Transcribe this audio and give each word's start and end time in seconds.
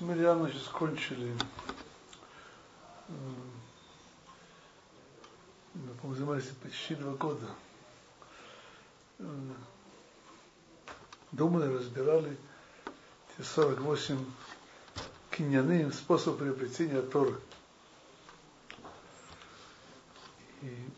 мы 0.00 0.14
реально 0.14 0.50
сейчас 0.50 0.68
кончили, 0.68 1.32
мы, 6.02 6.14
занимались 6.14 6.46
почти 6.62 6.94
два 6.94 7.12
года. 7.14 7.46
Думали, 11.32 11.72
разбирали 11.74 12.36
те 13.36 13.42
48 13.42 14.24
киньяны, 15.30 15.92
способ 15.92 16.38
приобретения 16.38 17.02
Торы. 17.02 17.38
И 20.62 20.88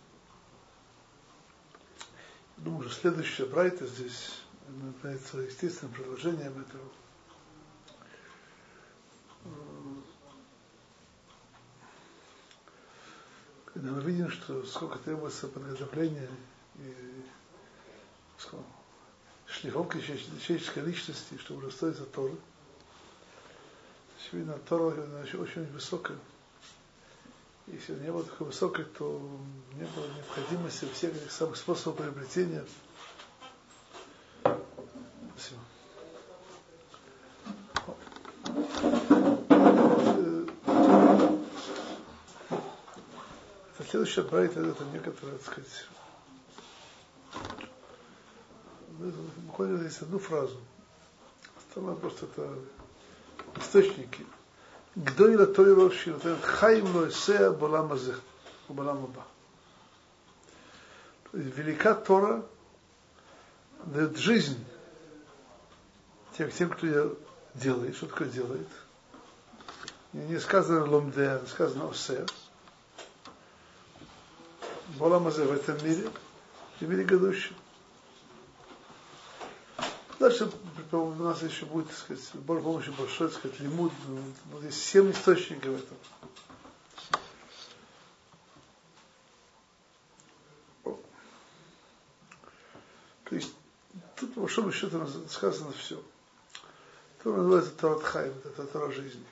думаю, 2.59 2.89
что 2.89 3.01
следующая 3.01 3.47
брайта 3.47 3.87
здесь 3.87 4.41
является 5.03 5.39
естественным 5.39 5.95
продолжением 5.95 6.61
этого. 6.61 6.85
Когда 13.89 14.03
мы 14.03 14.11
видим, 14.11 14.31
что 14.31 14.63
сколько 14.67 14.99
требуется 14.99 15.49
подготовления 15.49 16.29
и 16.77 16.95
шлифовки 19.47 19.99
человеческой 20.03 20.81
личности, 20.81 21.39
чтобы 21.39 21.61
удостоиться 21.61 22.05
Торы, 22.05 22.35
очевидно, 24.19 24.59
Тора 24.69 24.95
очень, 25.23 25.39
очень 25.39 25.65
высокая. 25.73 26.19
Если 27.67 27.95
не 27.95 28.13
было 28.13 28.25
такой 28.25 28.49
высокой, 28.49 28.85
то 28.85 29.23
не 29.73 29.85
было 29.85 30.07
необходимости 30.17 30.87
всех 30.93 31.17
этих 31.17 31.33
самых 31.33 31.57
способов 31.57 31.97
приобретения. 31.97 32.67
Спасибо. 34.43 35.61
Это 43.98 43.98
следующая 44.09 44.23
брайта 44.23 44.61
это 44.61 44.85
некоторая, 44.85 45.37
так 45.37 45.53
сказать, 45.53 45.87
выходит 48.99 49.81
здесь 49.81 50.03
одну 50.03 50.19
фразу. 50.19 50.57
Остальное 51.57 51.95
просто 51.95 52.27
это 52.27 52.59
источники. 53.57 54.27
Гдойла 54.97 55.47
Тойра 55.47 55.91
Шилтен 55.91 56.41
Хайм 56.41 56.97
Лойсея 56.97 57.51
Боламазе, 57.51 58.17
Боламаба. 58.69 59.25
Велика 61.33 61.95
Тора 61.95 62.45
дает 63.85 64.17
жизнь 64.17 64.65
тем, 66.37 66.51
тем, 66.51 66.71
кто 66.71 66.87
ее 66.87 67.15
делает. 67.55 67.95
Что 67.97 68.07
такое 68.07 68.29
делает? 68.29 68.69
Не 70.15 70.41
сказано 70.41 70.87
ломде, 70.87 71.29
а 71.29 71.47
сказано 71.47 71.89
осе. 71.89 72.25
Боламазе 74.97 75.45
в 75.45 75.53
этом 75.53 75.85
мире 75.85 76.11
и 76.81 76.85
в 76.85 76.89
мире 76.89 77.05
грядущем. 77.05 77.55
Дальше 80.19 80.51
у 80.93 81.15
нас 81.15 81.43
еще 81.43 81.67
будет, 81.67 81.89
так 81.89 81.97
сказать, 81.97 82.35
Божьей 82.35 82.63
помощью 82.63 82.93
большой, 82.95 83.29
так 83.29 83.39
сказать, 83.39 83.61
лимуд. 83.61 83.93
Вот 84.47 84.65
есть 84.65 84.83
семь 84.83 85.13
источников 85.13 85.81
этого. 85.81 86.01
То 93.25 93.35
есть 93.35 93.53
тут 94.17 94.35
по 94.35 94.41
большому 94.41 94.73
счету 94.73 95.07
сказано 95.29 95.73
все. 95.73 96.03
То 97.23 97.37
называется 97.37 97.73
Торат 97.73 98.03
Хайм, 98.03 98.35
это 98.45 98.65
Тора 98.65 98.91
жизни. 98.91 99.27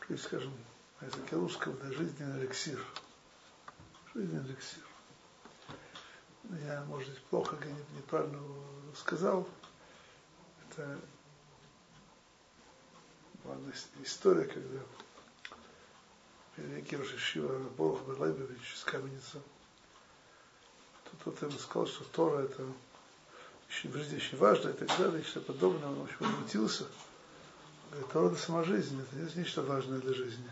То 0.00 0.12
есть, 0.14 0.24
скажем, 0.24 0.52
на 1.00 1.06
языке 1.06 1.36
русском, 1.36 1.74
это 1.74 1.92
жизненный 1.92 2.40
эликсир. 2.40 2.84
Жизненный 4.14 4.46
эликсир. 4.46 4.84
Я, 6.64 6.82
может 6.84 7.10
быть, 7.10 7.22
плохо, 7.24 7.56
неправильно 7.96 8.40
сказал, 8.94 9.46
это 10.70 10.98
была 13.44 13.56
история, 14.02 14.44
когда 14.44 14.80
великий 16.56 16.96
Рошишива 16.96 17.58
Борох 17.70 18.06
Белайбович 18.06 18.74
из 18.74 18.84
Каменицы, 18.84 19.42
тот 21.24 21.40
ему 21.42 21.58
сказал, 21.58 21.86
что 21.86 22.04
Тора 22.04 22.42
это 22.42 22.64
очень, 23.68 23.90
в 23.90 23.96
жизни 23.96 24.16
очень 24.16 24.38
важно 24.38 24.70
и 24.70 24.72
так 24.72 24.88
далее, 24.98 25.20
и 25.20 25.24
что 25.24 25.40
подобное, 25.40 25.88
он 25.88 26.00
очень 26.02 26.16
возмутился. 26.20 26.86
Говорит, 27.90 28.12
Тора 28.12 28.28
это 28.28 28.36
сама 28.36 28.64
жизнь, 28.64 29.00
это 29.00 29.16
не 29.16 29.42
нечто 29.42 29.62
важное 29.62 29.98
для 29.98 30.14
жизни. 30.14 30.50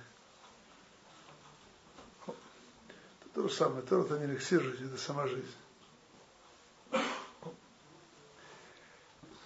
Это 2.27 3.26
то 3.36 3.48
же 3.48 3.54
самое, 3.54 3.82
Тора 3.84 4.04
это 4.04 4.20
не 4.20 4.26
эликсир 4.26 4.62
жизни, 4.62 4.88
это 4.88 4.98
сама 4.98 5.28
жизнь. 5.28 5.56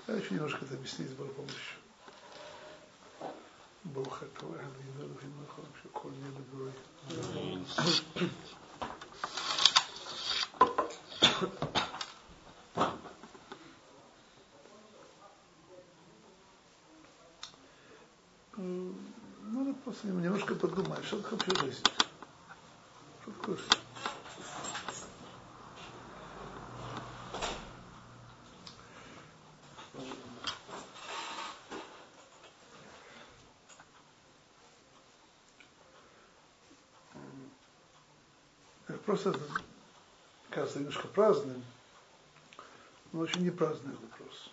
Я 0.07 0.15
еще 0.15 0.33
немножко 0.35 0.65
это 0.65 0.75
объяснить 0.75 1.09
с 1.09 1.13
Божьей 1.13 1.33
помощью. 1.33 1.75
ברוך 3.93 4.23
אתה 4.23 4.45
אבינו 4.45 4.99
אלוהים 4.99 5.31
נכון 5.43 5.65
שכל 5.83 6.09
ילד 6.13 6.43
בריא. 6.53 6.71
Надо 19.53 19.73
просто 19.83 20.07
немножко 20.07 20.55
подумать, 20.55 21.05
что 21.05 21.21
такое 21.21 21.39
вообще 21.39 21.65
жизнь. 21.65 21.83
Что 23.40 23.54
такое 23.54 23.56
жизнь? 23.56 23.80
Просто 39.04 39.34
кажется 40.50 40.78
немножко 40.78 41.08
праздным, 41.08 41.64
но 43.12 43.20
очень 43.20 43.42
не 43.42 43.50
праздный 43.50 43.94
вопрос. 43.96 44.50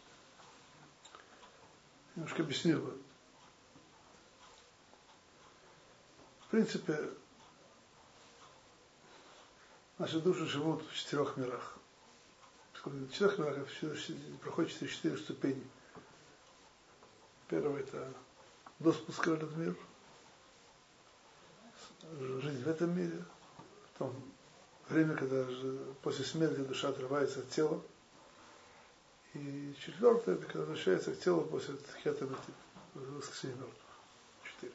Немножко 2.16 2.42
объясню 2.42 2.78
его. 2.78 2.94
В 6.42 6.48
принципе, 6.48 7.09
наши 9.97 10.19
души 10.19 10.46
живут 10.46 10.84
в 10.88 10.94
четырех 10.96 11.38
мирах. 11.38 11.75
В 12.74 13.12
четырех 13.12 13.40
мирах 13.40 13.68
проходит 14.41 14.72
четыре, 14.72 14.91
четыре 14.91 15.18
ступени. 15.18 15.68
Первое 17.47 17.80
это 17.80 18.13
до 18.80 18.94
спуска 18.94 19.30
в 19.30 19.34
этот 19.34 19.56
мир, 19.56 19.75
жизнь 22.19 22.63
в 22.63 22.68
этом 22.68 22.96
мире, 22.96 23.24
потом 23.94 24.13
время, 24.90 25.16
когда 25.16 25.46
после 26.03 26.25
смерти 26.25 26.59
душа 26.59 26.90
отрывается 26.90 27.40
от 27.40 27.50
тела. 27.50 27.81
И 29.34 29.75
четвертое, 29.80 30.36
это 30.36 30.46
когда 30.46 30.59
возвращается 30.59 31.13
к 31.13 31.19
телу 31.19 31.41
после 31.41 31.75
тхета 31.75 32.28
воскресения 32.94 33.56
мертвых. 33.56 33.75
Четыре. 34.44 34.74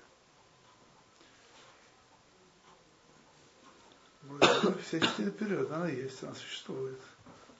Все 4.81 5.01
четыре 5.01 5.31
периода, 5.31 5.77
она 5.77 5.89
есть, 5.89 6.23
она 6.23 6.35
существует. 6.35 6.99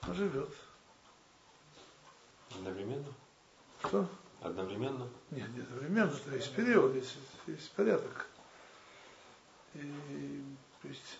Она 0.01 0.13
живет. 0.13 0.49
Одновременно? 2.55 3.13
Что? 3.79 4.07
Одновременно? 4.41 5.09
Нет, 5.31 5.49
не 5.49 5.61
одновременно, 5.61 6.11
то 6.11 6.35
есть 6.35 6.53
период, 6.55 6.95
есть, 6.95 7.17
есть 7.47 7.71
порядок. 7.71 8.27
И, 9.73 10.43
то 10.81 10.87
есть, 10.87 11.19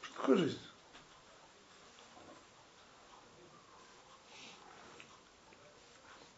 такое 0.00 0.36
жизнь. 0.36 0.58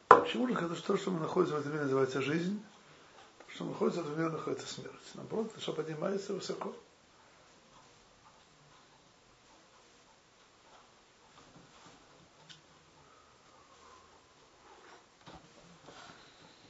Почему 0.09 0.47
же 0.47 0.55
это 0.55 0.75
то, 0.81 0.97
что 0.97 1.11
мы 1.11 1.21
находимся 1.21 1.57
в 1.57 1.61
этом 1.61 1.73
мире, 1.73 1.85
называется 1.85 2.21
жизнь? 2.21 2.63
То, 3.51 3.55
что 3.55 3.65
мы 3.65 3.71
находимся 3.71 4.03
в 4.03 4.19
мире, 4.19 4.31
находится 4.31 4.67
смерть. 4.67 4.95
Наоборот, 5.15 5.53
что 5.59 5.73
поднимается 5.73 6.33
высоко. 6.33 6.75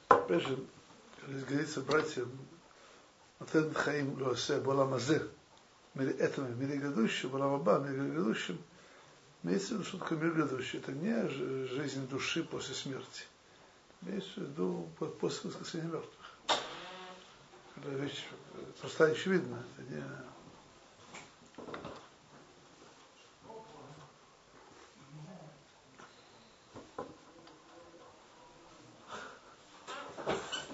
Опять 0.08 0.42
же, 0.42 0.64
здесь 1.26 1.44
говорится, 1.44 1.80
братья, 1.80 2.24
Атен 3.40 3.74
Хаим 3.74 4.22
Лоасе 4.22 4.60
Боламазе, 4.60 5.28
в 5.94 5.98
мире 5.98 6.12
этом, 6.12 6.46
в 6.46 6.58
мире 6.58 6.76
грядущем, 6.78 7.30
Балабаба, 7.30 7.80
в 7.80 7.90
мире 7.90 8.10
грядущем, 8.10 8.62
имеется 9.42 9.68
в 9.68 9.72
виду, 9.72 9.84
что 9.84 9.98
такое 9.98 10.18
мир 10.18 10.32
грядущий. 10.34 10.78
Это 10.78 10.92
не 10.92 11.28
жизнь 11.66 12.06
души 12.08 12.44
после 12.44 12.74
смерти. 12.74 13.24
Имеется 14.02 14.40
в 14.40 14.42
виду 14.44 14.88
после 15.20 15.50
воскресения 15.50 15.86
мертвых. 15.86 16.19
Это 17.82 17.88
вещь 17.92 18.26
простая 18.78 19.12
очевидна. 19.12 19.62
Это 19.78 19.90
не... 19.90 20.02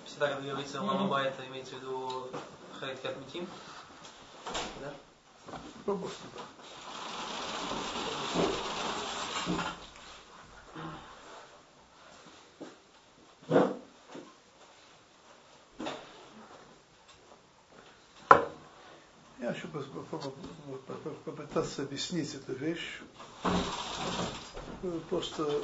Всегда, 0.05 0.29
когда 0.35 0.49
говорится 0.51 0.83
Ламаба, 0.83 1.23
это 1.23 1.47
имеется 1.47 1.77
в 1.77 1.79
виду 1.79 2.29
Харит 2.81 2.99
Катмитим? 3.01 3.47
Да? 4.81 4.93
Пробуйте, 5.85 6.17
да. 6.35 6.41
Я 19.39 19.51
еще 19.53 19.66
попытаться 21.25 21.83
объяснить 21.83 22.35
эту 22.35 22.53
вещь. 22.53 23.01
Просто 25.11 25.63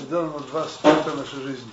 недавно 0.00 0.40
два 0.40 0.62
аспекта 0.62 1.14
нашей 1.14 1.42
жизни. 1.42 1.72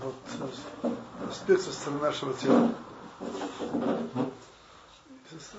Вот 0.00 0.14
аспект 1.28 1.62
со 1.62 1.72
стороны 1.72 2.00
нашего 2.02 2.34
тела 2.34 2.74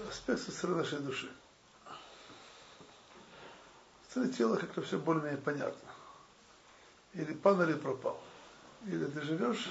аспект 0.10 0.42
со 0.42 0.52
стороны 0.52 0.80
нашей 0.80 1.00
души. 1.00 1.32
Со 4.04 4.12
стороны 4.12 4.34
тела 4.34 4.56
как-то 4.58 4.82
все 4.82 4.98
более-менее 4.98 5.42
понятно. 5.42 5.90
Или 7.14 7.34
пан, 7.34 7.62
или 7.64 7.74
пропал. 7.74 8.20
Или 8.86 9.06
ты 9.06 9.22
живешь, 9.22 9.70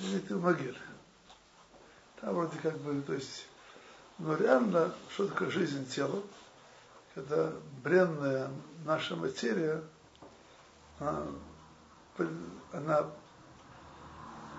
а, 0.30 0.34
в 0.34 0.42
могиле. 0.42 0.76
Там 2.20 2.34
вроде 2.34 2.58
как 2.58 2.78
бы, 2.78 3.00
то 3.02 3.14
есть, 3.14 3.46
но 4.18 4.36
реально, 4.36 4.94
что 5.10 5.26
такое 5.28 5.50
жизнь 5.50 5.86
тела, 5.88 6.22
когда 7.14 7.52
бренная 7.82 8.50
наша 8.84 9.16
материя, 9.16 9.82
она, 10.98 11.26
она 12.72 13.10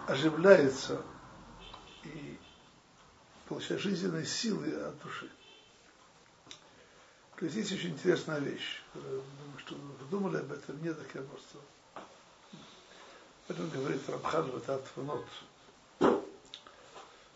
оживляется 0.07 1.01
и 2.03 2.37
получает 3.47 3.81
жизненные 3.81 4.25
силы 4.25 4.73
от 4.73 4.99
души. 5.01 5.29
То 7.35 7.45
есть 7.45 7.57
здесь 7.57 7.71
очень 7.71 7.91
интересная 7.91 8.39
вещь. 8.39 8.81
Думаю, 8.93 9.23
что 9.57 9.75
вы 9.75 10.05
думали 10.09 10.37
об 10.37 10.51
этом, 10.51 10.81
нет, 10.83 10.97
так 10.97 11.15
я 11.15 11.21
просто... 11.21 11.57
Этом 13.51 13.69
говорит 13.69 13.99
Рамхан 14.07 14.49
Ватат 14.49 14.81
Ванот, 14.95 15.25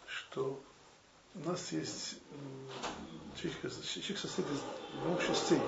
что 0.08 0.64
у 1.34 1.40
нас 1.50 1.74
есть 1.74 2.16
человек 3.36 4.18
состоит 4.18 4.48
из 4.50 4.62
двух 5.04 5.28
частей. 5.28 5.60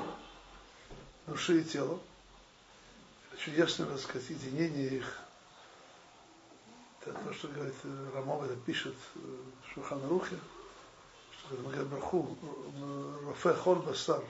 Души 1.26 1.60
и 1.60 1.64
тела. 1.66 2.00
Очень 3.34 3.56
ясно, 3.56 3.88
так 3.88 4.00
сказать, 4.00 4.30
единение 4.30 4.88
их 4.88 5.20
это 7.02 7.14
то, 7.26 7.34
что 7.34 7.50
говорит 7.50 7.76
э, 7.84 8.10
Рамов, 8.16 8.44
это 8.44 8.56
пишет 8.56 8.96
в 9.16 9.18
э, 9.18 9.74
Шуханрухе, 9.74 10.40
что 11.32 11.56
это 11.56 11.64
Магад 11.64 11.88
Браху, 11.88 12.38
Рафе 13.28 13.54
Хол 13.54 13.76
Басар, 13.76 14.24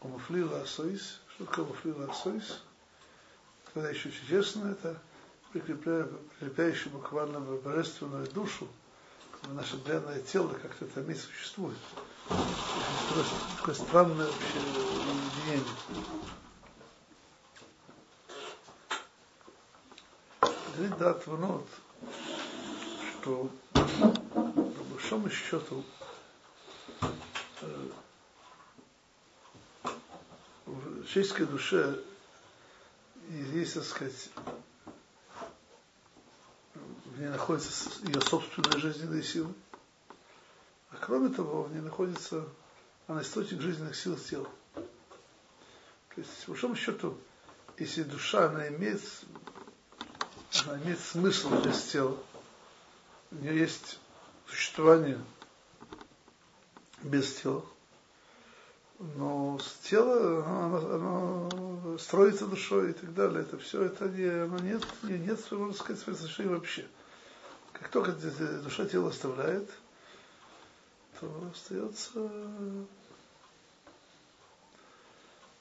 Умуфлила 0.00 0.62
Асоис, 0.62 1.20
что 1.36 1.44
такое 1.44 1.66
Умуфлила 1.66 2.10
Асоис? 2.10 2.62
Когда 3.74 3.90
еще 3.90 4.10
чудесно, 4.10 4.70
это 4.70 4.96
прикрепляющее 5.52 6.90
буквально 6.90 7.40
божественную 7.40 8.26
душу, 8.28 8.68
наше 9.48 9.76
бренное 9.76 10.20
тело 10.20 10.52
как-то 10.62 10.86
там 10.86 11.10
и 11.10 11.14
существует. 11.14 11.78
Такое, 12.28 13.24
такое 13.58 13.74
странное 13.74 14.26
вообще 14.26 14.58
единение. 14.58 15.74
говорит 20.78 20.98
Дат 20.98 21.26
Ванот, 21.26 21.66
что 23.10 23.50
по 23.72 24.84
большому 24.92 25.28
счету 25.28 25.82
э, 27.02 27.88
в 30.66 31.06
человеческой 31.06 31.46
душе 31.46 31.98
есть, 33.28 33.74
так 33.74 33.84
сказать, 33.84 34.30
в 36.74 37.20
ней 37.20 37.28
находятся 37.28 37.90
ее 38.04 38.20
собственные 38.20 38.78
жизненные 38.78 39.22
силы. 39.22 39.52
А 40.90 40.96
кроме 40.96 41.28
того, 41.28 41.64
в 41.64 41.72
ней 41.72 41.80
находится 41.80 42.48
она 43.06 43.22
источник 43.22 43.60
жизненных 43.60 43.96
сил 43.96 44.16
тела. 44.16 44.48
То 44.74 44.82
есть, 46.16 46.44
по 46.44 46.52
большому 46.52 46.76
счету, 46.76 47.16
если 47.78 48.02
душа, 48.02 48.46
она 48.48 48.68
имеет 48.68 49.02
она 50.66 50.78
имеет 50.82 51.00
смысл 51.00 51.50
без 51.62 51.82
тела. 51.84 52.18
У 53.30 53.36
нее 53.36 53.58
есть 53.58 53.98
существование 54.46 55.20
без 57.02 57.34
тела. 57.34 57.64
Но 58.98 59.58
с 59.60 59.74
тела 59.88 60.44
оно, 60.44 60.76
оно 60.76 61.98
строится 61.98 62.46
душой 62.46 62.90
и 62.90 62.92
так 62.94 63.14
далее. 63.14 63.42
Это 63.42 63.56
все, 63.58 63.84
это 63.84 64.08
не, 64.08 64.24
оно 64.24 64.58
нет, 64.58 64.84
не, 65.04 65.18
нет, 65.18 65.40
можно 65.52 65.74
сказать, 65.74 66.02
своей 66.02 66.18
совершения 66.18 66.50
вообще. 66.50 66.86
Как 67.72 67.88
только 67.90 68.12
душа 68.12 68.86
тело 68.86 69.10
оставляет, 69.10 69.70
то 71.20 71.50
остается... 71.52 72.30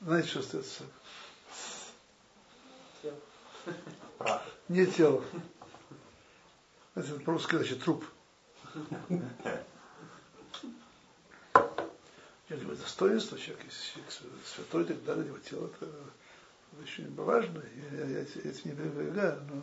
Знаете, 0.01 0.28
что 0.30 0.40
остается? 0.40 0.83
Прах. 4.18 4.44
Не 4.68 4.86
тело. 4.88 5.24
Это 6.95 7.19
по-русски 7.19 7.56
значит 7.56 7.83
труп. 7.83 8.04
Я 12.49 12.56
говорю, 12.56 12.77
достоинство 12.77 13.37
человека, 13.37 13.66
если 13.66 13.94
человек 13.94 14.13
святой 14.45 14.83
и 14.83 14.87
так 14.87 15.04
далее, 15.04 15.25
его 15.25 15.37
тело, 15.39 15.68
это 15.68 15.92
очень 16.81 17.13
важно, 17.16 17.61
я, 17.92 17.97
я, 17.97 18.06
я 18.06 18.21
этим 18.21 18.61
не 18.63 18.75
пренебрегаю, 18.75 19.44
но 19.49 19.61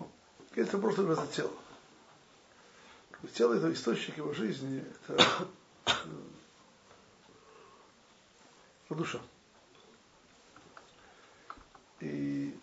ну, 0.00 0.10
это 0.56 0.78
просто 0.78 1.02
это 1.02 1.26
тело. 1.28 1.52
Тело 3.34 3.54
это 3.54 3.72
источник 3.72 4.16
его 4.16 4.32
жизни, 4.32 4.84
это, 5.06 5.24
это 5.84 6.08
душа. 8.90 9.20
И 12.00 12.58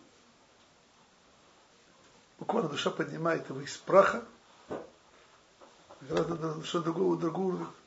буквально 2.39 2.67
душа 2.67 2.91
поднимает 2.91 3.47
его 3.49 3.61
из 3.61 3.77
праха, 3.77 4.25
гораздо 6.01 6.35
душа 6.55 6.79
другого, 6.79 7.17
другого 7.17 7.53
уровня. 7.53 7.78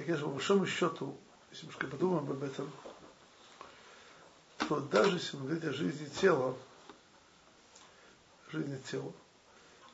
И, 0.00 0.02
конечно, 0.02 0.28
по 0.28 0.32
большому 0.32 0.66
счету, 0.66 1.14
если 1.52 1.66
мы 1.66 1.72
подумаем 1.90 2.30
об 2.30 2.42
этом, 2.42 2.72
то 4.56 4.80
даже 4.80 5.16
если 5.16 5.36
мы 5.36 5.48
говорим 5.48 5.68
о 5.68 5.72
жизни 5.74 6.06
тела, 6.06 6.56
жизни 8.50 8.80
тела, 8.90 9.12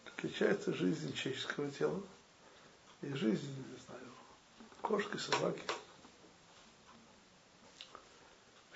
отличается 0.06 0.72
жизнь 0.72 1.12
человеческого 1.12 1.68
тела 1.72 2.00
и 3.02 3.12
жизнь, 3.14 3.48
не 3.48 3.78
знаю, 3.84 4.12
кошки, 4.80 5.16
собаки. 5.16 5.64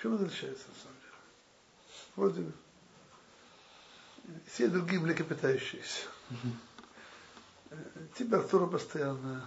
Чем 0.03 0.17
это 0.17 0.25
отличается, 0.25 0.65
на 0.67 0.75
самом 0.75 0.97
деле? 0.99 1.15
Вроде 2.17 2.53
все 4.49 4.67
другие 4.67 5.01
млекопитающиеся. 5.01 6.09
Температура 8.19 8.67
постоянная. 8.67 9.43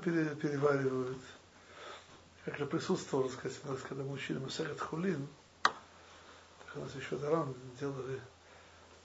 Переваривают. 0.00 1.18
Как 2.44 2.56
же 2.56 2.66
присутствовал, 2.66 3.28
сказать, 3.28 3.58
у 3.64 3.72
нас, 3.72 3.80
когда 3.82 4.02
мы 4.02 4.12
учили 4.12 4.38
Масахат 4.38 4.80
Хулин, 4.80 5.28
так 5.62 6.76
у 6.76 6.80
нас 6.80 6.94
еще 6.94 7.16
Даран 7.16 7.54
делали, 7.78 8.18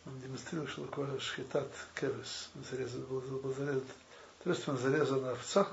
он 0.05 0.19
демонстрировал, 0.21 0.69
что 0.69 0.85
такое 0.85 1.19
шхитат 1.19 1.69
кевес. 1.99 2.49
Зарезан, 2.69 3.01
был, 3.03 3.19
был 3.19 3.53
зарезан, 3.53 3.83
торжественно 4.41 4.77
зарезана 4.77 5.31
овца, 5.31 5.67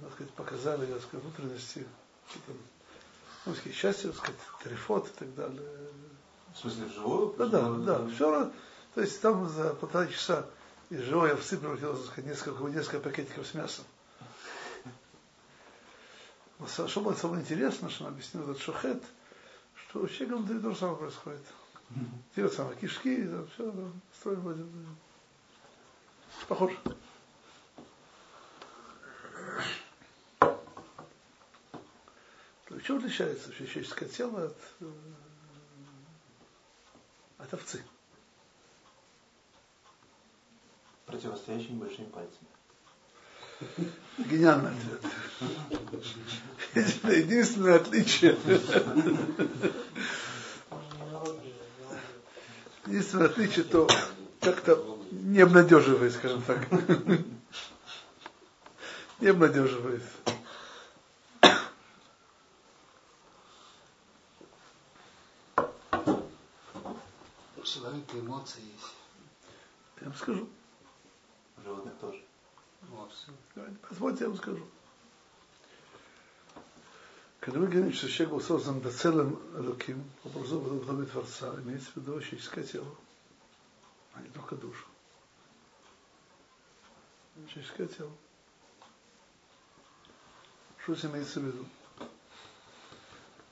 так 0.00 0.12
сказать, 0.14 0.32
показали, 0.32 0.86
так 0.86 1.02
сказать, 1.02 1.24
внутренности, 1.24 1.86
там, 2.46 2.56
ну, 3.44 3.54
счастье, 3.72 4.10
так 4.10 4.18
сказать, 4.18 4.40
трифот 4.62 5.06
и 5.08 5.18
так 5.18 5.34
далее. 5.34 5.68
В 6.54 6.58
смысле, 6.58 6.86
вживую? 6.86 7.34
Да, 7.36 7.46
да, 7.46 7.70
да. 7.70 8.08
Все, 8.08 8.50
то 8.94 9.00
есть 9.02 9.20
там 9.20 9.46
за 9.50 9.74
полтора 9.74 10.06
часа 10.06 10.46
из 10.90 11.02
превратилось, 11.58 12.00
так 12.00 12.12
сказать, 12.12 12.30
несколько, 12.30 12.64
несколько 12.64 13.00
пакетиков 13.00 13.46
с 13.46 13.54
мясом. 13.54 13.84
что 16.88 17.00
было 17.00 17.14
самое 17.14 17.42
интересное, 17.42 17.90
что 17.90 18.04
он 18.04 18.12
объяснил 18.12 18.44
этот 18.44 18.60
шухет, 18.60 19.02
что 19.74 20.00
у 20.00 20.08
человека 20.08 20.60
то 20.60 20.70
же 20.70 20.76
самое 20.76 20.98
происходит. 20.98 21.42
Те 22.34 22.48
самые 22.48 22.76
кишки, 22.76 23.24
там, 23.26 23.48
все, 23.48 23.70
там, 23.70 24.00
строим 24.18 24.40
вроде. 24.40 24.64
Похоже. 26.48 26.76
Чем 32.84 32.98
отличается 32.98 33.52
человеческое 33.52 34.08
тело 34.08 34.44
от, 34.44 34.56
э, 34.80 34.92
от 37.38 37.54
овцы? 37.54 37.82
Противостоящими 41.06 41.78
большими 41.78 42.06
пальцами. 42.06 42.48
Гениальный 44.18 44.70
ответ. 44.70 45.00
Единственное 47.04 47.76
отличие. 47.76 48.36
Единственное 52.86 53.26
отличие, 53.26 53.64
то 53.64 53.88
как-то 54.40 54.98
не 55.10 55.40
обнадеживает, 55.40 56.12
скажем 56.12 56.42
так. 56.42 56.66
Не 59.20 59.28
обнадеживает. 59.28 60.02
человека 67.76 68.18
эмоции 68.18 68.60
есть. 68.60 68.94
Я 70.00 70.08
вам 70.08 70.16
скажу. 70.16 70.48
Все. 73.26 73.66
Позвольте, 73.88 74.24
я 74.24 74.28
вам 74.28 74.38
скажу. 74.38 74.64
Когда 77.40 77.60
мы 77.60 77.66
говорим, 77.66 77.92
что 77.92 78.08
человек 78.08 78.34
был 78.34 78.40
создан 78.40 78.80
до 78.80 78.90
целым 78.90 79.40
луким, 79.54 80.04
образом 80.24 80.60
в 80.60 80.86
доме 80.86 81.06
Творца, 81.06 81.54
имеется 81.60 81.90
в 81.90 81.96
виду 81.96 82.20
человеческое 82.20 82.64
тело, 82.64 82.96
а 84.14 84.20
не 84.20 84.28
только 84.30 84.56
душу. 84.56 84.84
Человеческое 87.48 87.86
тело. 87.86 88.12
Что 90.78 90.94
здесь 90.94 91.10
имеется 91.10 91.40
в 91.40 91.44
виду? 91.44 91.64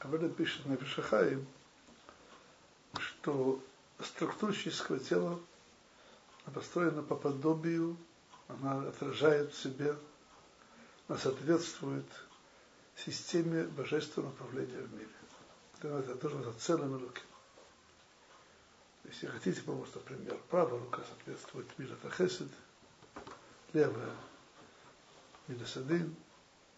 Этом 0.00 0.34
пишет 0.34 0.66
на 0.66 0.76
что 2.98 3.62
структура 4.00 4.52
человеческого 4.52 4.98
тела 4.98 5.40
построена 6.52 7.02
по 7.02 7.16
подобию, 7.16 7.96
она 8.48 8.88
отражает 8.88 9.52
в 9.52 9.62
себе, 9.62 9.96
она 11.08 11.18
соответствует 11.18 12.06
системе 12.96 13.64
божественного 13.64 14.30
управления 14.30 14.80
в 14.80 14.92
мире. 14.94 15.08
Это 15.78 16.14
тоже 16.16 16.38
это 16.38 16.52
целым 16.52 16.94
руки. 16.98 17.22
Если 19.04 19.26
хотите, 19.26 19.60
просто 19.62 19.98
пример. 19.98 20.38
Правая 20.48 20.80
рука 20.80 21.02
соответствует 21.06 21.66
мира 21.78 21.94
Тахесед, 22.02 22.48
левая 23.72 24.14
мира 25.48 25.66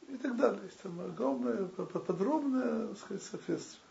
и 0.08 0.16
так 0.16 0.36
далее. 0.36 0.62
Есть 0.64 0.80
там 0.80 0.98
огромное, 1.00 1.66
подробное, 1.66 2.88
так 2.88 2.98
сказать, 2.98 3.22
соответствие. 3.22 3.82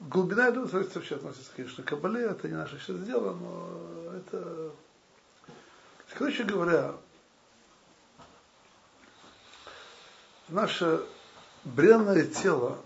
Глубина 0.00 0.48
этого 0.48 0.66
свойства 0.66 0.98
вообще 0.98 1.16
относится, 1.16 1.52
конечно, 1.54 1.84
к 1.84 1.88
Кабале, 1.88 2.22
это 2.22 2.48
не 2.48 2.54
наше 2.54 2.78
сейчас 2.78 3.00
дело, 3.04 3.34
но 3.34 4.12
это... 4.16 4.72
Короче 6.14 6.44
говоря, 6.44 6.94
наше 10.48 11.04
бренное 11.64 12.26
тело, 12.26 12.78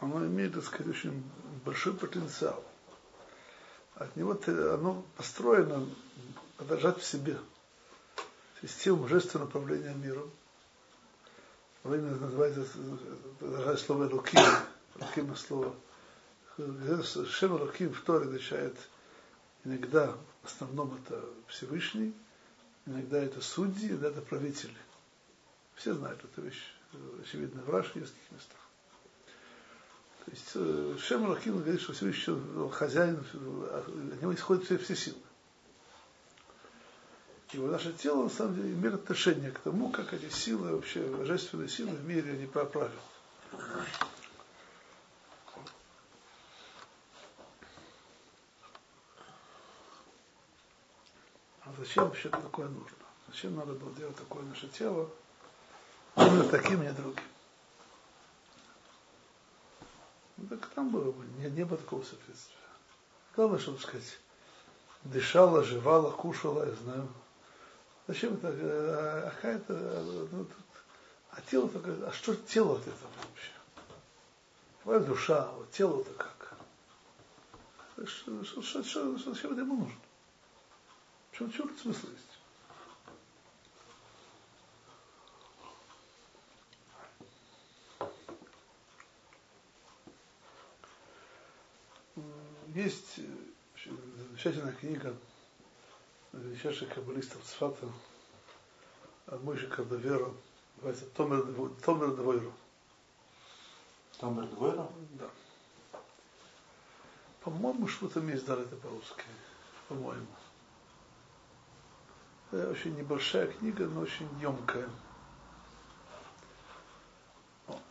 оно 0.00 0.24
имеет, 0.26 0.54
так 0.54 0.64
сказать, 0.64 0.88
очень 0.88 1.24
большой 1.64 1.94
потенциал. 1.94 2.62
От 3.94 4.14
него 4.16 4.38
оно 4.46 5.02
построено 5.16 5.88
подержать 6.58 6.98
в 7.00 7.06
себе 7.06 7.38
систему 8.60 8.98
божественного 8.98 9.48
управления 9.48 9.94
миром. 9.94 10.30
Время 11.84 12.16
называется, 12.16 12.66
даже 13.40 13.78
слово 13.78 14.08
Луким, 14.08 14.40
Луким 14.96 15.36
слово 15.36 15.74
Шем 16.56 17.52
Луким 17.52 17.92
в 17.92 18.00
Торе 18.00 18.26
означает 18.26 18.76
иногда, 19.64 20.14
в 20.42 20.46
основном 20.46 20.98
это 21.02 21.22
Всевышний, 21.48 22.14
иногда 22.86 23.22
это 23.22 23.40
судьи, 23.40 23.90
иногда 23.90 24.08
это 24.08 24.22
правители. 24.22 24.76
Все 25.74 25.94
знают 25.94 26.24
эту 26.24 26.42
вещь, 26.42 26.62
очевидно, 27.22 27.62
в 27.62 27.70
Раши 27.70 27.98
и 27.98 28.00
местах. 28.00 28.60
То 30.24 30.30
есть 30.32 30.50
э, 30.54 30.96
Шем 30.98 31.28
Луким 31.28 31.58
говорит, 31.58 31.80
что 31.80 31.92
Всевышний 31.92 32.34
хозяин, 32.72 33.24
от 33.72 34.22
него 34.22 34.34
исходят 34.34 34.64
все, 34.64 34.78
все 34.78 34.96
силы. 34.96 35.18
И 37.52 37.58
вот 37.58 37.70
наше 37.70 37.92
тело, 37.92 38.24
на 38.24 38.28
самом 38.28 38.56
деле, 38.56 38.72
имеет 38.72 38.94
отношение 38.94 39.52
к 39.52 39.60
тому, 39.60 39.90
как 39.90 40.12
эти 40.12 40.28
силы, 40.32 40.72
вообще 40.74 41.00
божественные 41.02 41.68
силы 41.68 41.92
в 41.92 42.04
мире, 42.04 42.32
они 42.32 42.46
проправят. 42.46 42.90
Зачем 51.78 52.04
вообще 52.04 52.28
такое 52.28 52.68
нужно? 52.68 52.96
Зачем 53.28 53.56
надо 53.56 53.72
было 53.72 53.92
делать 53.94 54.16
такое 54.16 54.42
наше 54.44 54.68
тело? 54.68 55.10
Именно 56.16 56.48
таким, 56.48 56.82
не 56.82 56.92
другим. 56.92 57.24
Ну, 60.36 60.46
так 60.48 60.66
там 60.74 60.90
было 60.90 61.12
бы, 61.12 61.24
не, 61.38 61.50
не 61.50 61.64
было 61.64 61.78
такого 61.78 62.02
соответствия. 62.02 62.56
Главное, 63.34 63.58
чтобы 63.58 63.78
сказать, 63.78 64.18
дышала, 65.04 65.62
жевала, 65.62 66.10
кушала, 66.10 66.66
я 66.66 66.74
знаю. 66.74 67.08
Зачем 68.06 68.34
это? 68.34 68.48
А, 68.48 69.24
а 69.26 69.30
какая-то, 69.30 70.28
ну, 70.32 70.46
а 71.30 71.40
тело 71.42 71.68
такое, 71.68 72.06
а 72.06 72.12
что 72.12 72.34
тело 72.34 72.76
от 72.76 72.82
этого 72.82 73.10
вообще? 73.16 73.50
Твоя 74.82 75.00
душа, 75.00 75.44
а 75.44 75.52
вот 75.52 75.70
тело-то 75.72 76.10
как? 76.14 76.54
Что, 78.06 78.44
что, 78.44 78.62
что, 78.62 78.82
что, 78.82 79.18
что, 79.18 79.34
зачем 79.34 79.52
это 79.52 79.62
ему 79.62 79.76
нужно? 79.76 80.00
Что, 81.36 81.50
что 81.50 81.64
тут 81.64 81.78
смысл 81.78 82.06
есть? 82.08 82.38
Есть 92.68 93.20
замечательная 94.18 94.72
книга 94.72 95.14
величайших 96.32 96.94
каббалистов 96.94 97.44
Цфата 97.44 97.86
от 99.26 99.42
Мойши 99.42 99.66
Кардавера, 99.66 100.32
называется 100.76 101.04
Томер, 101.10 101.44
Двойру. 102.16 102.54
Томер 104.18 104.46
Двойру? 104.46 104.90
Да. 105.10 105.28
По-моему, 107.42 107.88
что-то 107.88 108.20
мне 108.20 108.36
издали 108.36 108.62
это 108.62 108.76
по-русски. 108.76 109.24
По-моему. 109.88 110.28
Это 112.52 112.70
очень 112.70 112.96
небольшая 112.96 113.48
книга, 113.48 113.86
но 113.86 114.00
очень 114.00 114.28
емкая. 114.40 114.88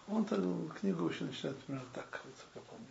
Он 0.08 0.24
так, 0.24 0.40
книгу 0.80 1.04
очень 1.06 1.28
начинает 1.28 1.58
примерно 1.64 1.88
так, 1.94 2.10
как 2.10 2.22
я 2.54 2.62
помню. 2.62 2.88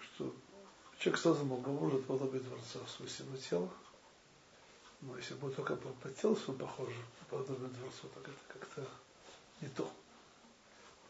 Что 0.00 0.34
человек 0.98 1.20
создан 1.20 1.48
Богом 1.48 1.74
может 1.74 2.06
подобие 2.06 2.40
Творца 2.40 2.78
в 2.86 2.90
свойственное 2.90 3.36
тело, 3.36 3.68
но 5.02 5.16
если 5.18 5.34
будет 5.34 5.56
только 5.56 5.76
по, 5.76 5.88
по 5.88 6.08
телу 6.08 6.36
своему 6.36 6.64
похоже, 6.64 6.94
по 7.20 7.36
подобию 7.36 7.68
Творцу, 7.70 8.08
так 8.14 8.28
это 8.28 8.58
как-то 8.58 8.88
не 9.60 9.68
то. 9.68 9.90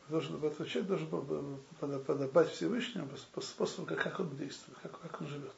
Должен, 0.09 0.43
этот 0.43 0.69
человек 0.69 0.89
должен 0.89 1.61
подобать 2.07 2.51
Всевышнему 2.51 3.09
по 3.33 3.41
способу, 3.41 3.87
как, 3.87 4.03
как 4.03 4.21
он 4.21 4.37
действует, 4.37 4.77
как, 4.83 4.99
как 5.01 5.21
он 5.21 5.29
живет. 5.29 5.55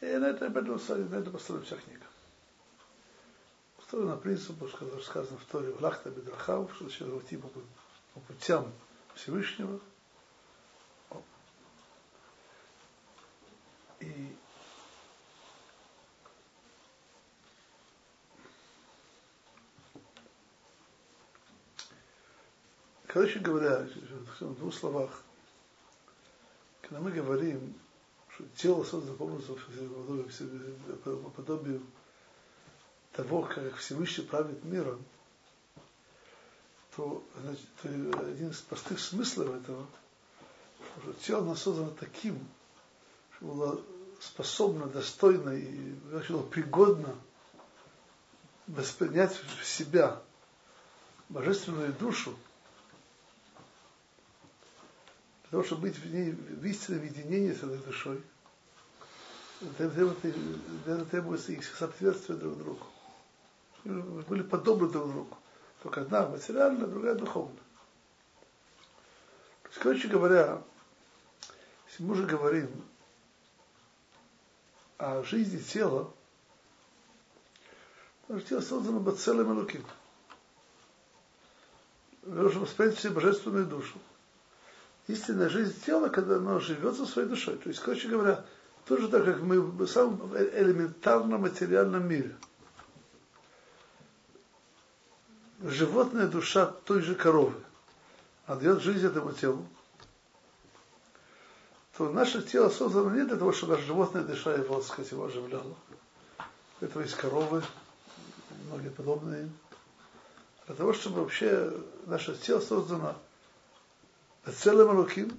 И 0.00 0.06
на 0.06 0.26
этом, 0.26 0.52
на 0.52 1.16
этом 1.16 1.32
построена 1.32 1.64
вся 1.64 1.76
книга. 1.76 2.06
Построена 3.76 4.16
принципу, 4.16 4.68
что 4.68 5.00
сказано 5.00 5.38
в 5.38 5.44
Торе, 5.46 5.74
Лахта 5.80 6.10
Бедрахав, 6.10 6.72
что 6.74 6.84
значит 6.84 7.08
идти 7.08 7.36
по, 7.36 7.48
по 8.14 8.20
путям 8.20 8.72
Всевышнего. 9.14 9.80
И 14.00 14.36
Короче 23.08 23.40
говоря, 23.40 23.88
в 24.38 24.54
двух 24.58 24.72
словах, 24.72 25.22
когда 26.82 27.00
мы 27.00 27.10
говорим 27.10 27.74
тело 28.56 28.84
создано 28.84 29.16
по 29.16 31.30
подобию 31.30 31.82
того, 33.12 33.42
как 33.42 33.76
Всевышний 33.76 34.24
правит 34.24 34.64
миром, 34.64 35.04
то, 36.96 37.24
значит, 37.42 37.66
то 37.82 37.88
один 38.20 38.50
из 38.50 38.60
простых 38.60 39.00
смыслов 39.00 39.54
этого, 39.54 39.86
что 41.02 41.12
тело 41.14 41.54
создано 41.54 41.90
таким, 41.90 42.38
что 43.36 43.46
было 43.46 43.80
способно, 44.20 44.86
достойно 44.86 45.50
и 45.50 45.94
было 46.28 46.42
пригодно 46.42 47.16
воспринять 48.66 49.32
в 49.32 49.64
себя 49.64 50.20
божественную 51.28 51.92
душу, 51.92 52.36
для 55.48 55.56
того, 55.56 55.64
чтобы 55.64 55.82
быть 55.82 55.96
в 55.96 56.12
ней 56.12 56.32
в 56.32 56.64
истинном 56.66 57.04
единении 57.04 57.54
с 57.54 57.62
этой 57.62 57.78
душой, 57.78 58.22
этого 59.78 60.14
требуется 61.06 61.52
их 61.52 61.64
соответствие 61.64 62.38
друг 62.38 62.58
другу. 62.58 62.86
Были 63.84 64.42
подобны 64.42 64.90
друг 64.90 65.10
другу. 65.10 65.38
Только 65.82 66.02
одна 66.02 66.28
материальная, 66.28 66.86
другая 66.86 67.14
духовная. 67.14 67.56
Короче 69.80 70.08
говоря, 70.08 70.62
если 71.88 72.02
мы 72.02 72.12
уже 72.12 72.26
говорим 72.26 72.68
о 74.98 75.22
жизни 75.22 75.58
тела, 75.58 76.12
то 78.26 78.38
тело 78.40 78.60
создано 78.60 79.00
бы 79.00 79.12
целым 79.12 79.52
и 79.52 79.54
луким. 79.54 79.84
Того, 82.22 82.50
чтобы 82.50 82.66
воспринять 82.66 82.98
себе 82.98 83.12
божественную 83.12 83.64
душу 83.64 83.98
истинная 85.08 85.48
жизнь 85.48 85.74
тела, 85.84 86.08
когда 86.08 86.36
оно 86.36 86.60
живет 86.60 86.96
со 86.96 87.06
своей 87.06 87.28
душой. 87.28 87.56
То 87.56 87.68
есть, 87.68 87.80
короче 87.80 88.08
говоря, 88.08 88.44
тоже 88.86 89.08
так, 89.08 89.24
как 89.24 89.40
мы 89.40 89.60
в 89.60 89.86
самом 89.86 90.36
элементарном 90.36 91.42
материальном 91.42 92.06
мире. 92.06 92.36
Животная 95.60 96.28
душа 96.28 96.66
той 96.66 97.02
же 97.02 97.16
коровы 97.16 97.54
отдает 98.46 98.80
жизнь 98.80 99.04
этому 99.04 99.32
телу, 99.32 99.66
то 101.96 102.08
наше 102.10 102.42
тело 102.42 102.68
создано 102.68 103.10
не 103.10 103.24
для 103.24 103.36
того, 103.36 103.52
чтобы 103.52 103.72
наша 103.72 103.86
животная 103.86 104.22
душа 104.22 104.54
его, 104.54 104.76
так 104.76 104.86
сказать, 104.86 105.10
его 105.10 105.24
оживляла. 105.24 105.74
Это 106.80 107.00
есть 107.00 107.16
коровы, 107.16 107.62
многие 108.68 108.90
подобные. 108.90 109.50
Для 110.66 110.76
того, 110.76 110.92
чтобы 110.92 111.22
вообще 111.22 111.72
наше 112.06 112.36
тело 112.36 112.60
создано 112.60 113.16
целым 114.52 114.90
Алуким, 114.90 115.30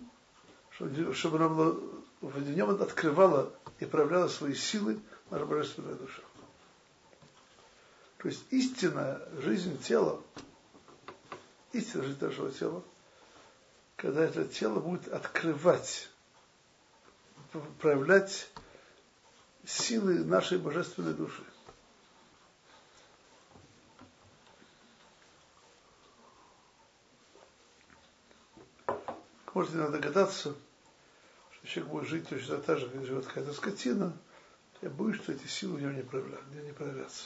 чтобы 1.14 1.50
было, 1.50 1.80
в 2.22 2.50
нем 2.50 2.70
открывало 2.82 3.54
и 3.80 3.86
проявляло 3.86 4.28
свои 4.28 4.54
силы 4.54 5.00
наша 5.30 5.46
божественная 5.46 5.96
душа. 5.96 6.22
То 8.18 8.28
есть 8.28 8.44
истинная 8.50 9.22
жизнь 9.42 9.82
тела, 9.82 10.22
истинная 11.72 12.08
жизнь 12.08 12.26
нашего 12.26 12.52
тела, 12.52 12.84
когда 13.96 14.24
это 14.24 14.46
тело 14.46 14.80
будет 14.80 15.08
открывать, 15.08 16.10
проявлять 17.80 18.50
силы 19.66 20.26
нашей 20.26 20.58
божественной 20.58 21.14
души. 21.14 21.44
Можете 29.54 29.78
догадаться, 29.78 30.56
что 31.52 31.68
человек 31.68 31.92
будет 31.92 32.08
жить 32.08 32.30
точно 32.30 32.58
так 32.58 32.78
же, 32.78 32.90
как 32.90 33.06
живет 33.06 33.26
какая-то 33.26 33.54
скотина, 33.54 34.14
я 34.82 34.90
боюсь, 34.90 35.18
что 35.18 35.34
эти 35.34 35.48
силы 35.48 35.78
в 35.78 35.82
нем 35.82 35.96
не, 35.96 36.04
проявля, 36.04 36.38
не 36.64 36.72
проявятся. 36.72 37.26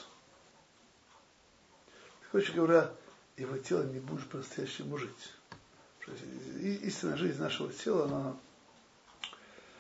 Короче 2.32 2.54
говоря, 2.54 2.92
его 3.38 3.58
тело 3.58 3.84
не 3.84 4.00
будет 4.00 4.28
по-настоящему 4.30 4.98
жить. 4.98 5.34
Истинная 6.62 7.18
жизнь 7.18 7.40
нашего 7.40 7.72
тела, 7.72 8.06
она, 8.06 8.36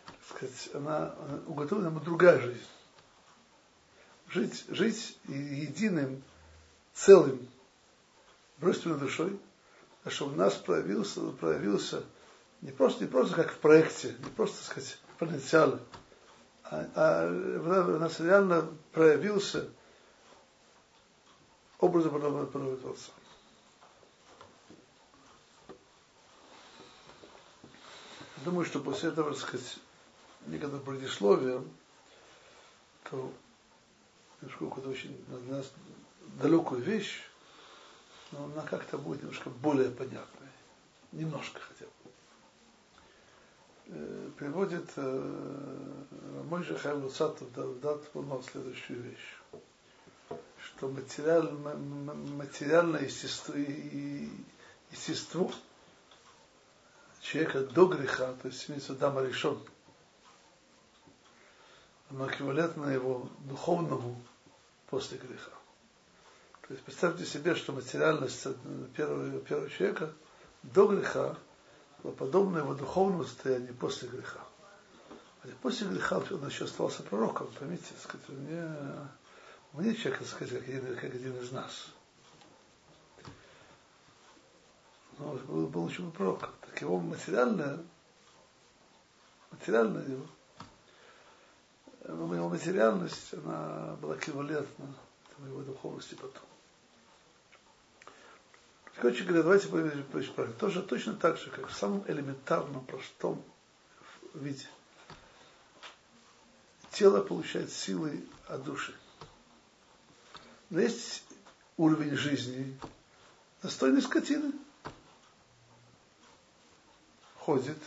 так 0.06 0.36
сказать, 0.36 0.70
она, 0.74 1.16
она 1.20 1.40
уготовлена 1.48 1.90
ему 1.90 2.00
другая 2.00 2.40
жизнь. 2.40 2.68
Жить, 4.30 4.66
жить 4.70 5.18
единым, 5.28 6.24
целым, 6.94 7.48
божественной 8.58 9.00
душой, 9.00 9.40
а 10.04 10.10
чтобы 10.10 10.34
у 10.34 10.36
нас 10.36 10.56
проявился, 10.56 11.22
проявился 11.32 12.04
не 12.64 12.72
просто, 12.72 13.04
не 13.04 13.10
просто 13.10 13.36
как 13.36 13.52
в 13.52 13.58
проекте, 13.58 14.16
не 14.20 14.30
просто, 14.30 14.58
так 14.58 14.66
сказать, 14.66 14.98
потенциал, 15.20 15.80
а, 16.64 16.88
а 16.96 17.28
у 17.28 18.00
нас 18.00 18.20
реально 18.22 18.70
проявился 18.94 19.70
образ 21.80 22.06
Творца. 22.06 23.12
Думаю, 28.46 28.66
что 28.66 28.80
после 28.80 29.10
этого, 29.10 29.32
так 29.32 29.42
сказать, 29.42 29.78
некоторое 30.48 30.80
предисловие, 30.80 31.64
то 33.10 33.34
поскольку 34.40 34.80
это 34.80 34.90
очень 34.90 35.24
для 35.28 35.58
нас 35.58 35.72
далекую 36.42 36.82
вещь, 36.82 37.24
но 38.32 38.46
она 38.46 38.62
как-то 38.62 38.98
будет 38.98 39.22
немножко 39.22 39.50
более 39.50 39.92
понятной. 39.92 40.48
Немножко 41.12 41.60
хотя 41.60 41.86
бы. 41.86 42.03
Э, 43.88 44.30
приводит 44.38 44.90
э, 44.96 46.04
мой 46.50 46.64
же 46.64 46.78
Хайм 46.78 47.04
Луцатов 47.04 47.52
дат 47.82 48.08
Пунов 48.12 48.46
следующую 48.50 49.02
вещь, 49.02 49.38
что 50.58 50.88
материаль, 50.88 51.52
материальное 51.52 53.02
естество, 53.02 53.54
естество 54.92 55.52
человека 57.20 57.66
до 57.66 57.88
греха, 57.88 58.34
то 58.42 58.48
есть 58.48 58.70
имеется 58.70 58.94
дама 58.94 59.22
решен, 59.22 59.60
оно 62.10 62.28
эквивалентно 62.28 62.86
его 62.88 63.28
духовному 63.40 64.22
после 64.90 65.18
греха. 65.18 65.52
То 66.68 66.74
есть 66.74 66.86
представьте 66.86 67.26
себе, 67.26 67.56
что 67.56 67.74
материальность 67.74 68.48
первого, 68.96 69.40
первого 69.42 69.70
человека 69.70 70.14
до 70.62 70.88
греха 70.88 71.38
было 72.04 72.12
подобно 72.12 72.60
его 72.60 72.74
духовному 72.74 73.24
состоянию 73.24 73.74
после 73.74 74.10
греха. 74.10 74.42
А 75.44 75.48
после 75.62 75.88
греха 75.88 76.18
он 76.18 76.46
еще 76.48 76.66
оставался 76.66 77.04
пророком, 77.04 77.50
поймите, 77.58 77.94
сказать, 78.02 78.30
он 78.30 78.46
не, 78.46 78.62
он 79.74 79.84
не 79.84 79.96
человек, 79.96 80.28
сказать, 80.28 80.60
как 80.60 80.68
один, 80.68 80.96
как 80.96 81.04
один 81.06 81.38
из 81.42 81.52
нас. 81.52 81.88
Но 85.18 85.32
он 85.32 85.38
был, 85.46 85.68
был 85.68 85.88
еще 85.88 86.04
пророком. 86.12 86.50
Так 86.62 86.82
его 86.82 87.00
материальная, 87.00 87.80
материальная 89.52 90.06
его, 90.06 90.26
его 92.06 92.50
материальность, 92.50 93.34
она 93.34 93.96
была 94.02 94.16
эквивалентна 94.16 94.94
его 95.46 95.62
духовности 95.62 96.16
потом. 96.16 96.44
Короче 98.98 99.24
говоря, 99.24 99.44
давайте 99.44 99.68
поговорим 99.68 100.06
тоже 100.60 100.82
точно 100.84 101.16
так 101.16 101.38
же, 101.38 101.50
как 101.50 101.68
в 101.70 101.74
самом 101.74 102.04
элементарном, 102.08 102.86
простом 102.86 103.44
виде. 104.34 104.68
Тело 106.92 107.22
получает 107.22 107.72
силы 107.72 108.24
от 108.48 108.64
души. 108.64 108.94
Но 110.70 110.80
есть 110.80 111.24
уровень 111.78 112.16
жизни 112.16 112.78
достойной 113.62 114.02
скотины. 114.02 114.54
Ходит, 117.38 117.80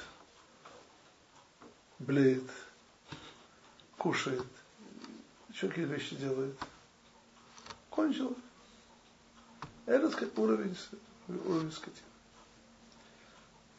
блеет, 1.98 2.50
кушает, 3.96 4.44
еще 5.48 5.68
какие 5.68 5.86
вещи 5.86 6.14
делает. 6.16 6.54
Кончилось. 7.88 8.36
Это, 9.86 10.10
сказать, 10.10 10.36
уровень, 10.36 10.76
уровень 11.28 11.72
скотины. 11.72 12.02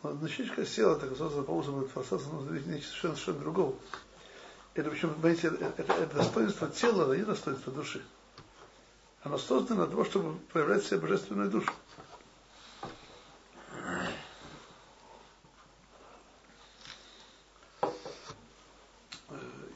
Но 0.04 0.14
дощечка 0.14 0.66
села, 0.66 0.96
так 0.98 1.16
создана 1.18 1.44
по 1.44 1.52
узам 1.52 1.88
Творца, 1.90 2.18
но 2.32 2.42
нечто 2.42 2.88
совершенно, 2.88 3.16
совершенно 3.16 3.40
другого. 3.40 3.76
Это, 4.74 4.90
причем, 4.90 5.14
понимаете, 5.16 5.48
это, 5.48 5.84
это, 5.84 6.16
достоинство 6.16 6.70
тела, 6.70 7.12
а 7.12 7.18
не 7.18 7.24
достоинство 7.24 7.74
души. 7.74 8.06
Оно 9.24 9.38
создано 9.38 9.86
для 9.86 9.92
того, 9.92 10.06
чтобы 10.06 10.38
проявлять 10.54 10.86
себе 10.86 11.00
божественную 11.00 11.50
душу. 11.50 11.74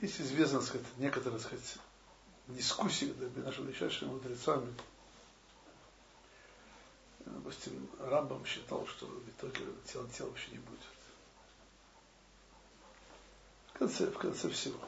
Есть 0.02 0.22
известно, 0.22 0.60
так 0.60 0.68
сказать, 0.68 0.88
некоторые, 0.98 1.40
так 1.40 1.48
сказать, 1.48 1.78
дискуссии 2.48 3.14
между 3.20 3.42
нашими 3.42 3.66
величайшими 3.68 4.10
мудрецами, 4.10 4.74
допустим, 7.32 7.90
Рамбам 8.00 8.46
считал, 8.46 8.86
что 8.88 9.06
в 9.06 9.30
итоге 9.30 9.66
тело 9.86 10.08
тела 10.10 10.28
вообще 10.28 10.52
не 10.52 10.58
будет. 10.58 10.80
В 13.68 13.80
конце, 13.80 14.08
в 14.08 14.18
конце 14.18 14.50
всего. 14.50 14.80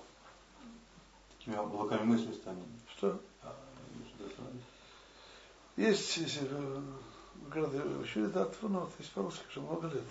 Такими 1.37 1.55
облаками 1.55 2.03
мысли 2.03 2.33
станем. 2.33 2.65
Что? 2.95 3.19
А, 3.41 3.55
Есть, 5.75 6.17
если 6.17 6.45
в 6.45 7.49
городе 7.49 7.79
учили 7.79 8.27
дат 8.27 8.55
ну, 8.61 8.89
есть 8.99 9.11
по-русски 9.11 9.45
уже 9.49 9.61
много 9.61 9.87
лет. 9.87 10.03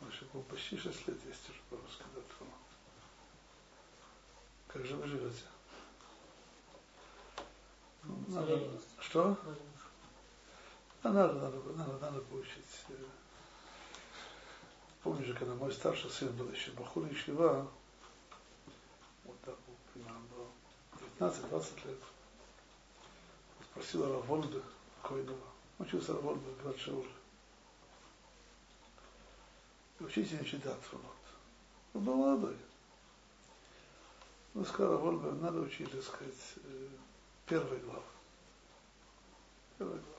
Вообще, 0.00 0.24
почти 0.48 0.76
6 0.76 1.08
лет 1.08 1.18
есть 1.26 1.50
уже 1.50 1.60
по-русски 1.70 2.02
дат 2.14 2.24
Как 4.68 4.84
же 4.84 4.96
вы 4.96 5.06
живете? 5.06 5.42
Ну, 8.04 8.24
надо, 8.28 8.60
что? 9.00 9.36
А 11.04 11.10
надо, 11.10 11.34
надо, 11.34 11.58
надо, 11.74 11.98
надо 11.98 12.20
поучить. 12.22 12.64
Помню 15.02 15.22
же, 15.26 15.34
когда 15.34 15.54
мой 15.54 15.70
старший 15.70 16.08
сын 16.08 16.34
был 16.34 16.50
еще 16.50 16.70
Бахур 16.70 17.06
Ишива, 17.12 17.70
вот 19.24 19.38
так 19.42 19.54
был, 19.66 19.76
примерно 19.92 20.20
было 20.34 20.48
19-20 21.30 21.88
лет, 21.88 21.98
спросил 23.70 24.08
Равольда 24.10 24.62
Койнова, 25.02 25.46
учился 25.78 26.14
Равольда 26.14 26.40
в 26.40 26.62
Градшауре. 26.62 27.10
Учите 30.00 30.38
не 30.38 30.46
читать 30.46 30.80
вот. 30.90 31.02
Он 31.92 32.02
был 32.02 32.14
молодой. 32.14 32.56
Ну, 34.54 34.64
сказал 34.64 34.92
Равольда, 34.92 35.32
надо 35.32 35.60
учить, 35.60 35.92
так 35.92 36.02
сказать, 36.02 36.54
э, 36.64 36.88
первой 37.44 37.78
главы. 37.80 38.02
Первой 39.76 39.98
главы. 39.98 40.13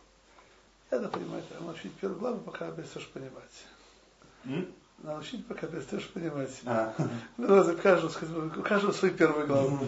Я 0.92 0.98
это 0.98 1.10
понимаю, 1.10 1.44
надо 1.60 1.72
учить 1.72 1.94
первую 1.96 2.20
главу, 2.20 2.40
пока 2.40 2.68
обещаешь 2.68 3.10
понимать. 3.10 3.66
Mm? 4.44 4.74
Надо 5.00 5.20
учить, 5.20 5.46
пока 5.48 5.68
перестаешь 5.68 6.10
понимать. 6.10 6.62
А. 6.66 6.94
Ну, 7.38 7.62
у 7.62 7.78
каждого, 7.78 8.60
у 8.60 8.62
каждого 8.62 8.92
свои 8.92 9.12
первые 9.12 9.48
главы. 9.48 9.88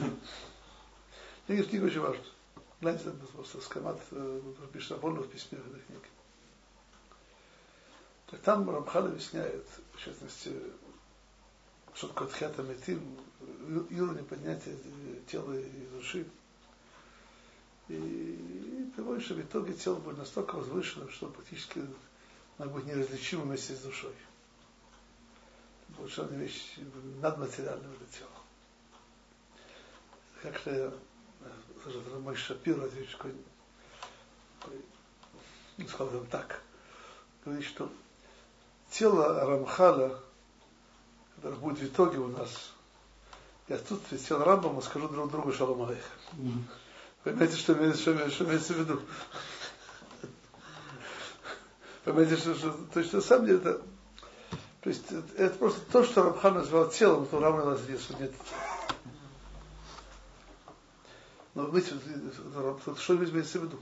Книга, 1.46 1.64
книга 1.64 1.86
очень 1.86 2.02
важна. 2.02 2.24
Гляньте, 2.82 3.10
просто 3.34 3.62
скамат 3.62 4.00
э, 4.12 4.42
пишет 4.74 4.92
Абонов 4.92 5.26
в 5.26 5.30
письме 5.30 5.58
этой 5.58 5.82
книге. 5.82 6.08
Так 8.28 8.42
там 8.42 8.70
Рамхал 8.70 9.06
объясняет, 9.06 9.66
в 9.94 10.04
частности, 10.04 10.52
что 11.94 12.10
такое 12.10 12.28
тхята 12.28 12.62
метим, 12.64 13.02
уровень 13.70 14.26
поднятия 14.26 14.76
тела 15.32 15.54
и 15.54 15.88
души. 15.94 16.28
И 17.88 18.57
приводит, 18.98 19.24
что 19.24 19.36
в 19.36 19.42
итоге 19.42 19.74
тело 19.74 19.96
будет 19.98 20.18
настолько 20.18 20.56
возвышено, 20.56 21.08
что 21.12 21.28
практически 21.28 21.86
оно 22.58 22.72
будет 22.72 22.88
неразличимо 22.88 23.44
вместе 23.44 23.76
с 23.76 23.80
душой. 23.82 24.14
Совершенно 25.96 26.36
вещь 26.36 26.78
надматериального 27.22 27.96
для 27.96 28.08
тела. 28.08 28.32
Как-то 30.42 30.94
скажем, 31.82 32.22
мой 32.24 32.36
Шапир, 32.36 32.76
ну, 35.78 35.88
сказал 35.88 36.26
так, 36.32 36.64
говорит, 37.46 37.66
что 37.66 37.92
тело 38.90 39.46
Рамхала, 39.46 40.20
которое 41.36 41.56
будет 41.58 41.80
в 41.80 41.86
итоге 41.86 42.18
у 42.18 42.30
нас, 42.30 42.72
я 43.68 43.78
тут 43.78 44.02
тело 44.28 44.44
Рамбама 44.44 44.82
скажу 44.82 45.08
друг 45.08 45.30
другу 45.30 45.54
Шалом 45.54 45.84
Алейх. 45.84 46.04
Понимаете, 47.28 47.58
что 47.58 47.74
что, 47.94 48.30
что 48.30 48.46
имеется 48.46 48.74
в 48.74 48.78
виду? 48.78 49.02
Понимаете, 52.06 52.38
что, 52.38 52.56
что, 52.56 52.72
то 52.72 53.02
есть 53.02 53.12
на 53.12 53.20
самом 53.20 53.48
деле 53.48 53.58
это, 53.58 53.82
то 54.80 54.90
есть 54.90 55.04
это, 55.36 55.58
просто 55.58 55.82
то, 55.92 56.06
что 56.06 56.24
Рамхан 56.24 56.54
назвал 56.54 56.90
телом, 56.90 57.26
то 57.26 57.42
нас 57.42 57.82
здесь 57.82 58.10
нет. 58.18 58.32
Но 61.54 61.66
вы, 61.66 61.82
что 61.82 61.98
имеется 63.34 63.60
в 63.60 63.64
виду? 63.64 63.82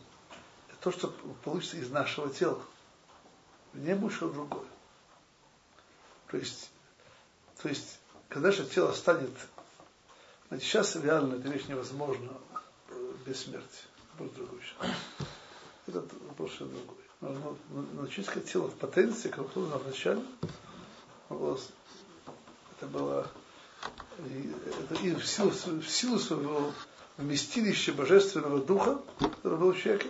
То, 0.79 0.91
что 0.91 1.09
получится 1.43 1.77
из 1.77 1.91
нашего 1.91 2.31
тела. 2.31 2.59
Не 3.75 3.93
будет 3.93 4.13
что 4.13 4.31
другое. 4.31 4.65
То 6.31 6.37
есть, 6.37 6.71
то 7.61 7.69
есть, 7.69 7.99
когда 8.27 8.51
же 8.51 8.65
тело 8.65 8.91
станет, 8.93 9.29
значит, 10.47 10.67
сейчас 10.67 10.95
реально 10.95 11.35
эта 11.35 11.47
вещь 11.47 11.67
невозможна 11.67 12.31
без 13.25 13.41
смерти. 13.41 13.83
Будет 14.17 14.33
другой. 14.33 14.61
Это 15.87 16.05
больше 16.37 16.65
другой. 16.65 16.95
Но, 17.21 17.29
но, 17.29 17.57
но 17.93 18.07
человеческое 18.07 18.41
тело 18.41 18.69
в 18.69 18.75
потенции, 18.75 19.29
как 19.29 19.51
было 19.53 19.77
вначале, 19.77 20.21
это 21.29 22.87
было 22.87 23.27
это, 24.17 24.95
и 25.01 25.13
в, 25.13 25.25
силу, 25.25 25.49
в 25.51 25.89
силу 25.89 26.19
своего 26.19 26.71
вместилища 27.17 27.93
божественного 27.93 28.59
духа, 28.59 29.01
который 29.19 29.57
был 29.57 29.73
в 29.73 29.77
человеке, 29.77 30.07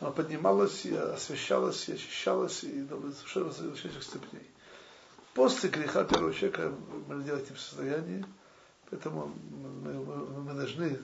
она 0.00 0.10
поднималась 0.10 0.84
и 0.84 0.94
освещалась, 0.94 1.88
и 1.88 1.92
очищалась, 1.92 2.64
и 2.64 2.82
до 2.82 3.00
совершенно 3.12 3.46
высочайших 3.46 4.02
степеней. 4.02 4.46
После 5.34 5.70
греха 5.70 6.04
первого 6.04 6.34
человека 6.34 6.72
мы 7.08 7.22
делать 7.22 7.50
в 7.50 7.58
состоянии, 7.58 8.24
поэтому 8.90 9.32
мы, 9.82 9.92
мы, 9.94 10.26
мы 10.42 10.54
должны 10.54 10.98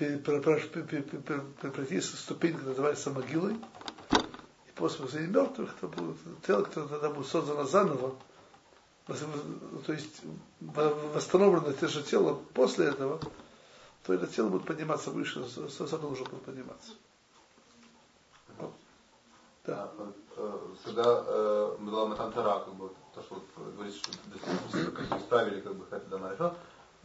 пройти 0.00 2.00
ступень, 2.00 2.52
которая 2.52 2.70
называется 2.70 3.10
могилой, 3.10 3.54
и 3.54 4.72
после 4.74 5.04
возвращения 5.04 5.32
мертвых, 5.32 5.74
это 5.76 5.88
будет 5.88 6.16
тело, 6.46 6.62
которое 6.62 6.88
тогда 6.88 7.10
будет 7.10 7.26
создано 7.26 7.64
заново, 7.64 8.16
то 9.06 9.92
есть 9.92 10.22
восстановлено 10.60 11.72
те 11.72 11.88
же 11.88 12.02
тело 12.02 12.40
после 12.54 12.86
этого, 12.86 13.20
то 14.04 14.14
это 14.14 14.26
тело 14.26 14.48
будет 14.48 14.66
подниматься 14.66 15.10
выше, 15.10 15.44
само 15.46 16.08
уже 16.08 16.24
будет 16.24 16.42
подниматься. 16.42 16.92
Да. 19.66 19.90
Э, 20.36 20.58
всегда 20.82 21.22
э, 21.26 21.76
была 21.80 22.06
Матантара, 22.06 22.60
как 22.60 22.74
бы, 22.74 22.90
то, 23.14 23.22
что 23.22 23.34
вот 23.34 23.74
говорится, 23.74 24.00
что 24.00 24.90
как 24.90 25.20
исправили, 25.20 25.60
как 25.60 25.74
бы, 25.74 25.84
это 25.90 26.32
решал. 26.32 26.54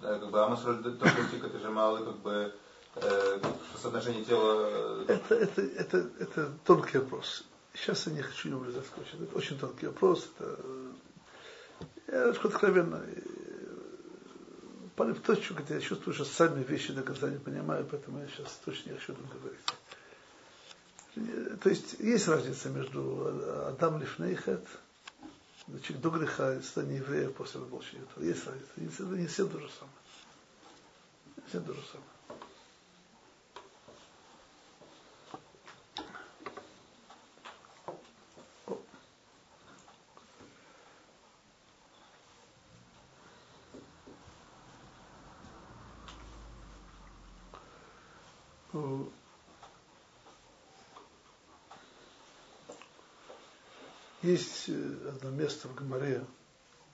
Как 0.02 0.30
бы 0.30 0.42
Амас 0.42 0.62
Тошустик, 0.62 1.44
это 1.44 1.60
же 1.60 1.70
малый, 1.70 2.06
как 2.06 2.18
бы, 2.20 2.56
э, 2.96 3.40
соотношение 3.82 4.26
тела. 4.26 5.04
Это, 5.08 5.36
это, 5.36 5.62
это, 5.62 6.10
это 6.20 6.52
тонкий 6.66 6.98
вопрос. 6.98 7.46
Сейчас 7.74 8.08
я 8.08 8.14
не 8.14 8.22
хочу 8.22 8.58
влезать 8.58 8.86
в 8.86 9.22
Это 9.22 9.36
очень 9.36 9.58
тонкий 9.58 9.88
вопрос. 9.88 10.30
Это, 10.38 10.60
я 12.08 12.34
скажу 12.34 12.50
откровенно, 12.50 13.02
попали 14.96 15.14
в 15.14 15.22
точку, 15.22 15.56
где 15.56 15.76
я 15.76 15.82
чувствую, 15.82 16.14
что 16.14 16.24
сами 16.26 16.64
вещи 16.64 16.94
до 16.94 17.04
конца 17.04 17.30
не 17.30 17.38
понимаю, 17.38 17.86
поэтому 17.90 18.20
я 18.20 18.28
сейчас 18.28 18.60
точно 18.64 18.92
не 18.92 18.98
хочу 18.98 19.14
об 19.14 19.20
говорить. 19.30 19.60
То 21.62 21.70
есть 21.70 21.96
есть 22.00 22.28
разница 22.28 22.70
между 22.70 23.68
Адам 23.68 24.00
Лифнейхет, 24.00 24.66
значит, 25.68 26.00
до 26.02 26.10
греха 26.10 26.62
стане 26.62 26.98
еврея 26.98 27.30
после 27.30 27.60
воплощения. 27.60 28.06
Есть 28.18 28.46
разница. 28.46 29.04
Не 29.04 29.28
все 29.28 29.46
то 29.48 29.60
же 29.60 29.70
самое. 29.70 29.98
Не 31.38 31.44
все 31.50 31.60
то 31.60 31.74
же 31.74 31.82
самое. 31.92 32.15
Есть 54.26 54.70
э, 54.70 55.10
одно 55.10 55.30
место 55.30 55.68
в 55.68 55.76
Гамаре, 55.76 56.26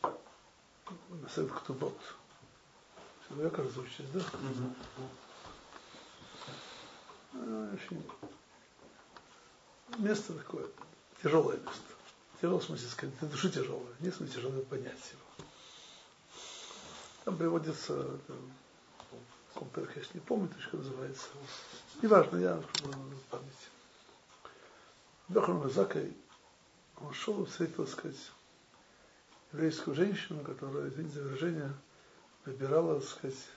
на 0.03 1.29
Сет 1.33 1.49
Ктубот. 1.49 1.97
Кажется, 3.29 3.79
учитесь, 3.79 4.09
да? 4.13 4.19
Mm-hmm. 7.31 7.73
Очень 7.73 8.03
место 9.99 10.33
такое, 10.33 10.67
тяжелое 11.23 11.55
место. 11.55 11.81
Тяжелое 12.41 12.59
в 12.59 12.65
смысле 12.65 12.89
сказать, 12.89 13.17
для 13.19 13.29
души 13.29 13.49
тяжелое, 13.49 13.95
не 14.01 14.09
в 14.09 14.15
смысле 14.15 14.35
тяжелое 14.35 14.63
понять 14.63 15.13
его. 15.13 15.47
Там 17.23 17.37
приводится, 17.37 18.19
там, 18.27 18.51
я 19.55 20.03
не 20.13 20.19
помню, 20.19 20.49
точно 20.49 20.79
называется. 20.79 21.29
Неважно, 22.01 22.37
я 22.39 22.57
в 22.57 23.29
памяти. 23.29 23.69
Бехрон 25.29 25.61
Закай 27.01 27.07
он 27.07 27.13
шел, 27.13 27.45
встретил, 27.45 27.85
так 27.85 27.93
сказать, 27.93 28.31
еврейскую 29.51 29.95
женщину, 29.95 30.43
которая, 30.43 30.89
извините 30.89 31.15
за 31.15 31.23
выражение, 31.23 31.73
выбирала, 32.45 32.99
так 32.99 33.09
сказать, 33.09 33.47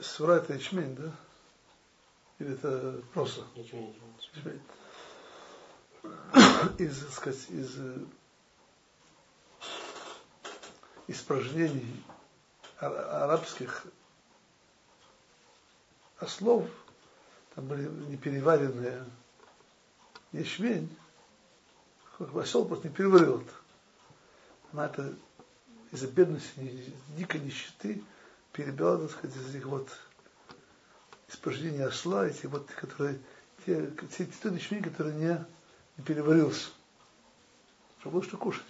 сура 0.00 0.34
это 0.34 0.54
ячмень, 0.54 0.94
да? 0.96 1.12
Или 2.38 2.54
это 2.54 3.02
просто? 3.12 3.44
Ячмень. 3.54 3.94
ячмень. 4.34 4.62
Из, 6.78 7.00
так 7.00 7.12
сказать, 7.12 7.50
из 7.50 7.78
испражнений 11.06 12.02
арабских 12.78 13.86
ослов, 16.18 16.68
там 17.54 17.66
были 17.66 17.88
непереваренные 17.88 19.04
ячмень, 20.32 20.94
осел 22.34 22.64
просто 22.64 22.88
не 22.88 22.94
переварил 22.94 23.40
это. 23.40 23.52
Она 24.72 24.86
это 24.86 25.14
из-за 25.90 26.08
бедности, 26.08 26.94
дикой 27.16 27.40
нищеты 27.40 28.02
перебила, 28.52 28.98
так 28.98 29.10
сказать, 29.10 29.36
из 29.36 29.54
этих 29.54 29.66
вот 29.66 29.88
испражнения 31.28 31.86
осла, 31.86 32.26
эти 32.26 32.46
вот, 32.46 32.70
которые, 32.70 33.18
те, 33.64 33.90
те, 34.16 34.26
те 34.26 34.32
тот 34.42 34.52
ячмень, 34.54 34.82
который 34.82 35.14
не, 35.14 35.44
не 35.96 36.04
переварился, 36.04 36.70
чтобы 38.00 38.14
было 38.14 38.24
что 38.24 38.36
кушать. 38.36 38.66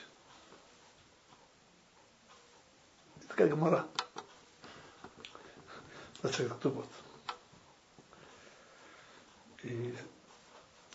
Это 3.16 3.28
такая 3.28 3.48
гомора. 3.48 3.86
Значит, 6.20 6.52
кто 6.52 6.70
вот. 6.70 6.88
И, 9.64 9.94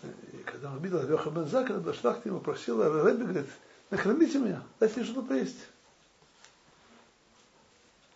и 0.03 0.36
когда 0.47 0.71
он 0.71 0.79
видел 0.79 1.01
Леха 1.03 1.29
бен 1.29 1.45
Закана, 1.45 1.79
дошла 1.79 2.13
к 2.13 2.25
нему, 2.25 2.39
просила, 2.39 3.03
Рэбби 3.03 3.23
говорит, 3.23 3.49
накормите 3.89 4.39
меня, 4.39 4.63
дайте 4.79 4.99
мне 4.99 5.05
что-то 5.05 5.27
поесть. 5.27 5.67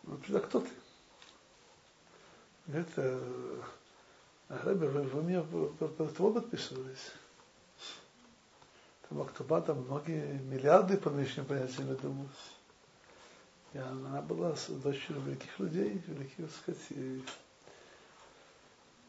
Он 0.07 0.15
говорит, 0.15 0.35
а 0.35 0.39
кто 0.39 0.59
ты? 0.61 0.69
Говорит, 2.67 2.89
«Э, 2.95 3.61
Рэбби, 4.49 4.85
вы, 4.85 5.03
вы 5.03 5.21
мне 5.23 5.41
под 5.41 6.15
того 6.15 6.31
подписывались? 6.31 7.11
Там 9.07 9.21
Актуба, 9.21 9.61
там 9.61 9.81
многие 9.81 10.39
миллиарды 10.39 10.97
по 10.97 11.09
нынешним 11.09 11.45
понятиям, 11.45 11.89
я 11.89 11.95
думаю. 11.95 12.29
И 13.73 13.77
она 13.77 14.21
была 14.21 14.55
дочерью 14.67 15.21
великих 15.21 15.59
людей, 15.59 16.01
великих, 16.07 16.35
так 16.37 16.51
сказать, 16.51 16.81
и 16.89 17.23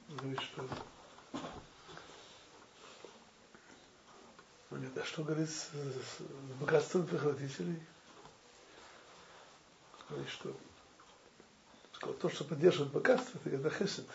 говорит, 0.08 0.40
что 0.40 0.64
Говорит, 4.72 4.96
а 4.96 5.04
что 5.04 5.22
говорит 5.22 5.50
с, 5.50 5.68
с 5.68 6.22
богатством 6.58 7.06
твоих 7.06 7.24
родителей? 7.24 7.78
Говорит, 10.08 10.28
что 10.30 10.56
то, 12.14 12.30
что 12.30 12.44
поддерживает 12.44 12.90
богатство, 12.90 13.38
это 13.38 13.50
когда 13.50 13.68
хесед. 13.68 14.06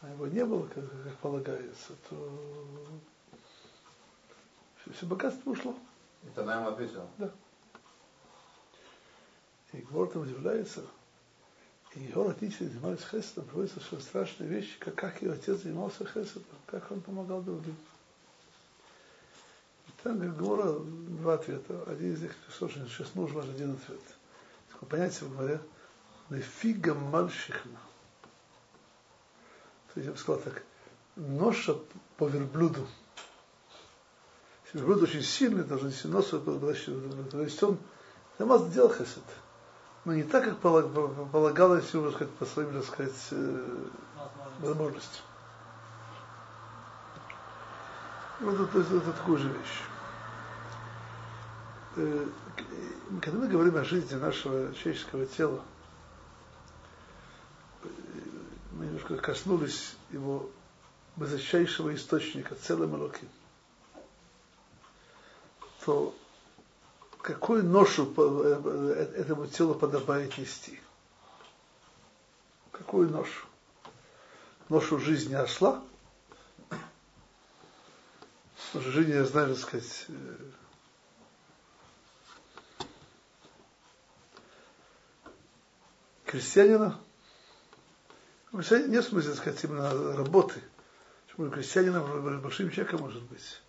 А 0.00 0.10
его 0.10 0.26
не 0.26 0.44
было, 0.44 0.66
как, 0.66 0.84
как 1.04 1.16
полагается, 1.18 1.92
то 2.08 2.40
все, 4.82 4.92
все 4.94 5.06
богатство 5.06 5.50
ушло. 5.50 5.78
И 6.24 6.28
тогда 6.34 6.56
ему 6.56 6.70
ответила. 6.70 7.08
Да. 7.18 7.30
И 9.72 9.76
Гвор 9.78 10.08
удивляется, 10.16 10.84
и 11.94 12.00
его 12.00 12.24
родители 12.24 12.66
занимались 12.66 13.04
хеседом, 13.08 13.44
приводятся 13.44 13.78
все 13.78 14.00
страшные 14.00 14.50
вещи, 14.50 14.76
как, 14.80 14.96
как 14.96 15.22
его 15.22 15.34
отец 15.34 15.62
занимался 15.62 16.04
хеседом, 16.04 16.42
как 16.66 16.90
он 16.90 17.00
помогал 17.00 17.42
другим. 17.42 17.76
Там 20.02 20.14
говорит 20.14 20.36
Гмора 20.36 20.78
два 20.80 21.34
ответа. 21.34 21.82
Один 21.86 22.14
из 22.14 22.22
них, 22.22 22.32
слушай, 22.56 22.82
сейчас 22.88 23.14
нужен 23.14 23.36
ваш 23.36 23.46
один 23.46 23.72
ответ. 23.74 24.00
Такое 24.72 24.88
понятие 24.88 25.28
в 25.28 25.36
говоря, 25.36 25.60
нефига 26.30 26.94
мальщихна. 26.94 27.78
То 29.92 30.00
есть 30.00 30.06
я 30.06 30.12
бы 30.12 30.18
сказал 30.18 30.40
так, 30.40 30.62
ноша 31.16 31.76
по 32.16 32.26
верблюду. 32.28 32.86
Если 34.64 34.78
верблюд 34.78 35.02
очень 35.02 35.22
сильный, 35.22 35.64
должен 35.64 35.88
нести 35.88 36.08
нос, 36.08 36.28
то 36.28 37.42
есть 37.42 37.62
он 37.62 37.78
намаз 38.38 38.70
делал 38.72 38.92
хесед. 38.92 39.24
Но 40.04 40.14
не 40.14 40.22
так, 40.22 40.44
как 40.44 40.58
полагалось 40.60 41.92
ему, 41.92 42.10
сказать, 42.10 42.32
по 42.34 42.46
своим, 42.46 42.72
так 42.72 42.84
сказать, 42.84 43.28
э, 43.32 43.88
возможностям. 44.60 45.24
Вот 48.40 48.54
это, 48.58 48.78
это, 48.80 48.96
это 48.96 49.36
же 49.36 49.48
вещь. 49.48 49.82
Э, 51.96 52.26
когда 53.20 53.38
мы 53.38 53.48
говорим 53.48 53.76
о 53.76 53.84
жизни 53.84 54.14
нашего 54.14 54.74
человеческого 54.74 55.26
тела, 55.26 55.62
мы 58.72 58.86
немножко 58.86 59.16
коснулись 59.18 59.94
его 60.10 60.48
высочайшего 61.16 61.94
источника, 61.94 62.54
целым 62.54 62.96
Элоким, 62.96 63.28
то 65.84 66.14
какую 67.20 67.64
ношу 67.64 68.10
э, 68.16 69.12
этому 69.16 69.48
телу 69.48 69.74
подобает 69.74 70.38
нести? 70.38 70.80
Какую 72.72 73.10
ношу? 73.10 73.44
Ношу 74.70 74.98
жизни 74.98 75.34
осла? 75.34 75.82
Ношу 78.72 78.92
жизни, 78.92 79.14
я 79.14 79.24
знаю, 79.24 79.48
так 79.48 79.58
сказать, 79.58 80.04
э, 80.08 80.36
крестьянина, 86.24 87.00
нет 88.52 89.04
смысла 89.04 89.34
сказать 89.34 89.64
именно 89.64 90.14
работы. 90.16 90.62
Почему 91.26 91.50
крестьянина 91.50 92.00
большим 92.38 92.70
человеком 92.70 93.00
может 93.00 93.22
быть. 93.24 93.60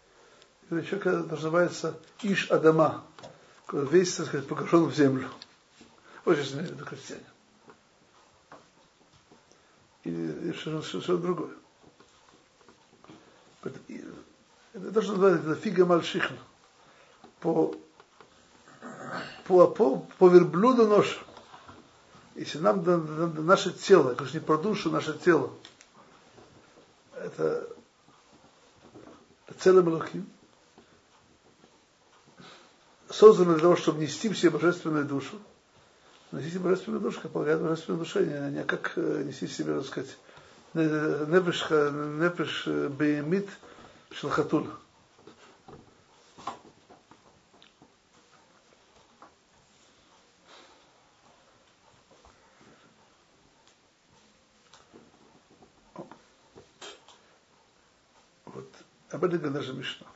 Или 0.70 0.82
человек 0.84 1.32
называется 1.32 2.00
Иш 2.22 2.52
Адама, 2.52 3.04
весь, 3.72 4.16
так 4.16 4.28
сказать, 4.28 4.48
погружен 4.48 4.86
в 4.86 4.96
землю. 4.96 5.32
Очень 6.26 6.44
в 6.44 6.62
виду 6.62 6.86
крестьянин. 6.86 7.26
Или 10.04 10.52
что-то, 10.54 11.02
что 11.02 11.18
другое. 11.18 11.56
Это 14.74 14.92
то, 14.92 15.02
что 15.02 15.14
называется 15.14 15.56
фига 15.56 15.86
мальшихна. 15.86 16.38
По, 17.42 17.76
по, 19.46 19.68
по, 19.68 20.08
по 20.18 20.30
верблюду 20.30 20.88
нож. 20.88 21.26
Если 22.36 22.60
нам 22.60 23.46
наше 23.46 23.72
тело, 23.72 24.14
говорю 24.14 24.34
не 24.34 24.40
про 24.40 24.58
душу, 24.58 24.90
наше 24.90 25.18
тело, 25.18 25.52
это 27.14 27.68
целый 29.60 29.84
Малахим, 29.84 30.30
создано 33.10 33.54
для 33.54 33.62
того, 33.62 33.76
чтобы 33.76 34.02
нести 34.02 34.30
все 34.30 34.50
божественную 34.50 35.06
душу. 35.06 35.40
Носите 36.32 36.60
божественную 36.60 37.02
душу, 37.02 37.20
как 37.22 37.32
полагает 37.32 37.62
божественное 37.62 38.00
душа, 38.00 38.22
не, 38.22 38.52
не 38.56 38.64
как 38.64 38.94
э, 38.96 39.24
нести 39.26 39.48
себе, 39.48 39.76
так 39.76 39.86
сказать, 39.86 40.18
неприш, 40.74 41.68
беемит 44.12 44.18
шлахатула. 44.20 44.78
Об 59.12 59.26
говорит 59.26 59.44
наша 59.54 59.74
Мишна. 59.74 60.08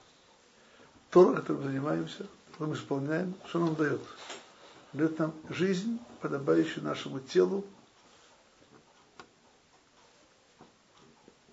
Тора, 1.12 1.36
которым 1.36 1.64
занимаемся, 1.64 2.28
которым 2.52 2.72
мы 2.72 2.76
исполняем, 2.78 3.36
что 3.48 3.60
нам 3.60 3.76
дает? 3.76 4.02
Дает 4.94 5.20
нам 5.20 5.34
жизнь, 5.50 6.00
подобающую 6.22 6.84
нашему 6.84 7.20
телу, 7.20 7.66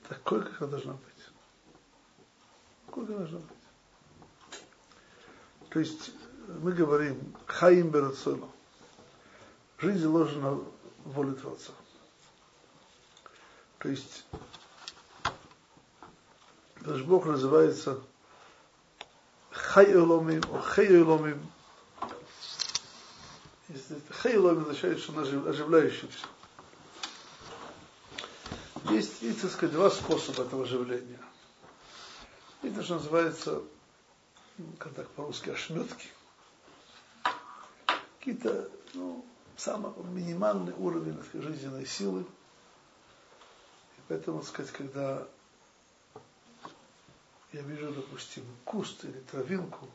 такой, 0.09 0.42
как 0.42 0.62
она 0.62 0.70
должна 0.70 0.92
быть. 0.92 1.12
Какой 2.92 3.07
она 3.07 3.16
должна 3.16 3.38
быть. 3.38 4.61
То 5.70 5.81
есть 5.81 6.11
мы 6.61 6.72
говорим 6.72 7.35
хаим 7.46 7.88
берацону. 7.88 8.52
Жизнь 9.78 10.00
заложена 10.00 10.50
в 10.50 10.66
воле 11.07 11.33
Творца. 11.33 11.72
То 13.78 13.88
есть 13.88 14.26
Наш 16.83 17.00
Бог 17.00 17.24
называется 17.24 17.98
Хайоломим, 19.52 20.42
Хайоломим. 20.42 21.40
Хайоломим 24.11 24.62
означает, 24.64 24.98
что 24.98 25.12
он 25.12 25.48
оживляющийся. 25.48 26.26
Есть, 28.90 29.22
есть, 29.22 29.40
так 29.40 29.50
сказать, 29.50 29.74
два 29.74 29.88
способа 29.88 30.42
этого 30.42 30.64
оживления. 30.64 31.18
Это 32.62 32.81
что 32.85 32.94
называется, 32.94 33.62
как 34.79 34.94
так 34.94 35.09
по-русски, 35.11 35.51
ошметки. 35.51 36.09
Какие-то, 38.18 38.70
ну, 38.94 39.25
самый 39.57 39.92
минимальный 40.12 40.72
уровень 40.75 41.18
так, 41.18 41.42
жизненной 41.42 41.87
силы. 41.87 42.22
И 42.22 44.01
поэтому, 44.07 44.38
так 44.40 44.48
сказать, 44.48 44.72
когда 44.72 45.27
я 47.53 47.62
вижу, 47.62 47.92
допустим, 47.92 48.44
куст 48.64 49.05
или 49.05 49.18
травинку, 49.31 49.88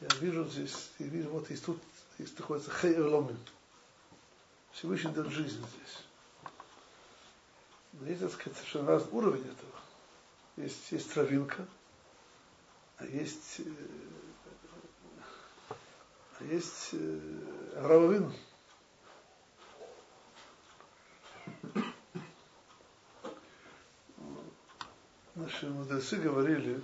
я 0.00 0.08
вижу 0.18 0.44
здесь, 0.48 0.90
я 0.98 1.06
вижу, 1.06 1.28
вот 1.28 1.44
здесь 1.44 1.60
тут, 1.60 1.78
здесь 2.18 2.36
находится 2.38 2.70
хейрломин. 2.70 3.38
Всевышний 4.72 5.12
дает 5.12 5.28
жизнь 5.28 5.58
здесь. 5.58 6.04
Есть, 8.08 8.20
так 8.22 8.32
сказать, 8.32 8.56
совершенно 8.56 8.86
разный 8.86 9.12
уровень 9.12 9.42
этого. 9.42 9.72
Есть, 10.56 10.90
есть 10.90 11.12
травинка, 11.12 11.66
а 12.98 13.04
есть, 13.06 13.60
э, 13.60 13.72
а 16.38 16.44
есть 16.44 16.90
э, 16.92 17.78
Авраамовин. 17.78 18.32
Наши 25.34 25.66
мудрецы 25.66 26.16
говорили, 26.16 26.80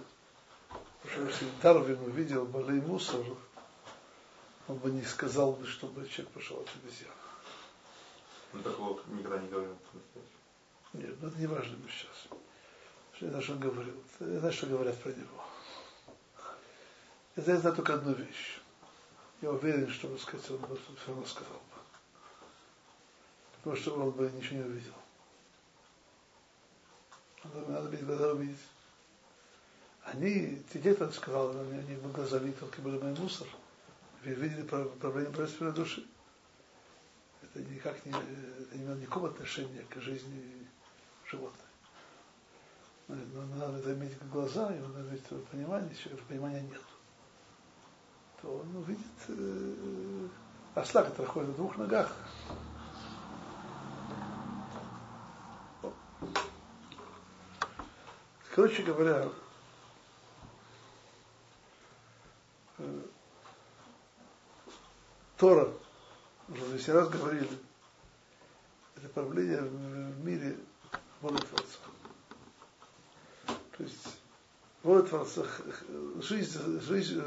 что 1.05 1.23
если 1.23 1.47
Дарвин 1.63 2.01
увидел 2.01 2.45
Балей 2.47 2.81
Мусор, 2.81 3.25
он 4.67 4.79
бы 4.79 4.91
не 4.91 5.03
сказал 5.03 5.53
бы, 5.53 5.67
чтобы 5.67 6.09
человек 6.09 6.33
пошел 6.33 6.59
от 6.59 6.69
обезьян. 6.77 7.13
Он 8.55 8.63
такого 8.63 9.01
никогда 9.09 9.39
не 9.39 9.49
говорил. 9.49 9.77
Нет, 10.95 11.15
ну 11.21 11.29
это 11.29 11.39
не 11.39 11.47
важно 11.47 11.77
сейчас. 11.89 12.41
Я 13.21 13.29
знаю, 13.29 13.43
что 13.43 13.53
он 13.53 13.61
говорил. 13.61 13.95
Я 14.21 14.39
знаю, 14.39 14.53
что 14.53 14.67
говорят 14.67 15.01
про 15.03 15.11
него. 15.11 15.45
Я 17.47 17.57
знаю 17.57 17.77
только 17.77 17.95
одну 17.95 18.15
вещь. 18.15 18.59
Я 19.43 19.53
уверен, 19.53 19.89
что, 19.89 20.09
так 20.09 20.21
сказать, 20.21 20.51
он 20.51 20.59
бы 20.59 20.77
все 20.77 21.07
равно 21.07 21.25
сказал 21.25 21.53
бы. 21.53 21.79
Потому 23.57 23.77
что 23.77 23.95
он 23.95 24.11
бы 24.11 24.29
ничего 24.33 24.57
не 24.57 24.65
увидел. 24.65 24.95
Надо, 27.45 27.71
надо 27.71 27.89
быть 27.91 28.05
глаза 28.05 28.33
увидеть. 28.33 28.59
Они, 30.03 30.65
те 30.73 30.81
дети, 30.81 31.01
он 31.01 31.13
сказал, 31.13 31.51
они, 31.51 31.79
они 31.79 31.95
глазами 32.13 32.51
только 32.51 32.83
были 32.83 32.99
мой 32.99 33.15
мусор. 33.15 33.47
Видели 34.25 34.63
проблемы 34.63 35.31
божественной 35.31 35.73
души. 35.73 36.05
Это 37.43 37.61
никак 37.61 38.05
не, 38.05 38.11
это 38.11 38.77
не 38.77 38.83
имело 38.83 38.97
никакого 38.97 39.29
отношения 39.29 39.85
к 39.89 40.01
жизни 40.01 40.67
животных. 41.31 41.67
Но 43.07 43.47
надо 43.55 43.79
это 43.79 43.95
иметь 43.95 44.19
глаза, 44.33 44.75
и 44.75 44.81
надо 44.81 45.09
иметь 45.09 45.23
понимание, 45.51 45.95
понимания 46.29 46.63
нет, 46.63 46.83
то 48.43 48.59
он 48.59 48.77
увидит 48.77 49.07
э, 49.29 50.29
осла, 50.75 51.03
который 51.03 51.27
ходит 51.27 51.49
на 51.49 51.55
двух 51.55 51.77
ногах. 51.77 52.15
Короче 58.55 58.83
говоря, 58.83 59.29
э, 62.79 63.03
Тора, 65.37 65.73
уже 66.49 66.67
здесь 66.67 66.89
раз 66.89 67.09
говорили, 67.09 67.59
это 68.97 69.09
правление 69.11 69.63
в 69.63 70.25
мире 70.25 70.57
воли 71.21 71.37
Творца. 71.37 71.79
То 73.47 73.83
есть 73.85 74.21
воля 74.83 75.03
Творца, 75.03 75.45
жизнь, 76.21 76.81
жизнь, 76.81 77.23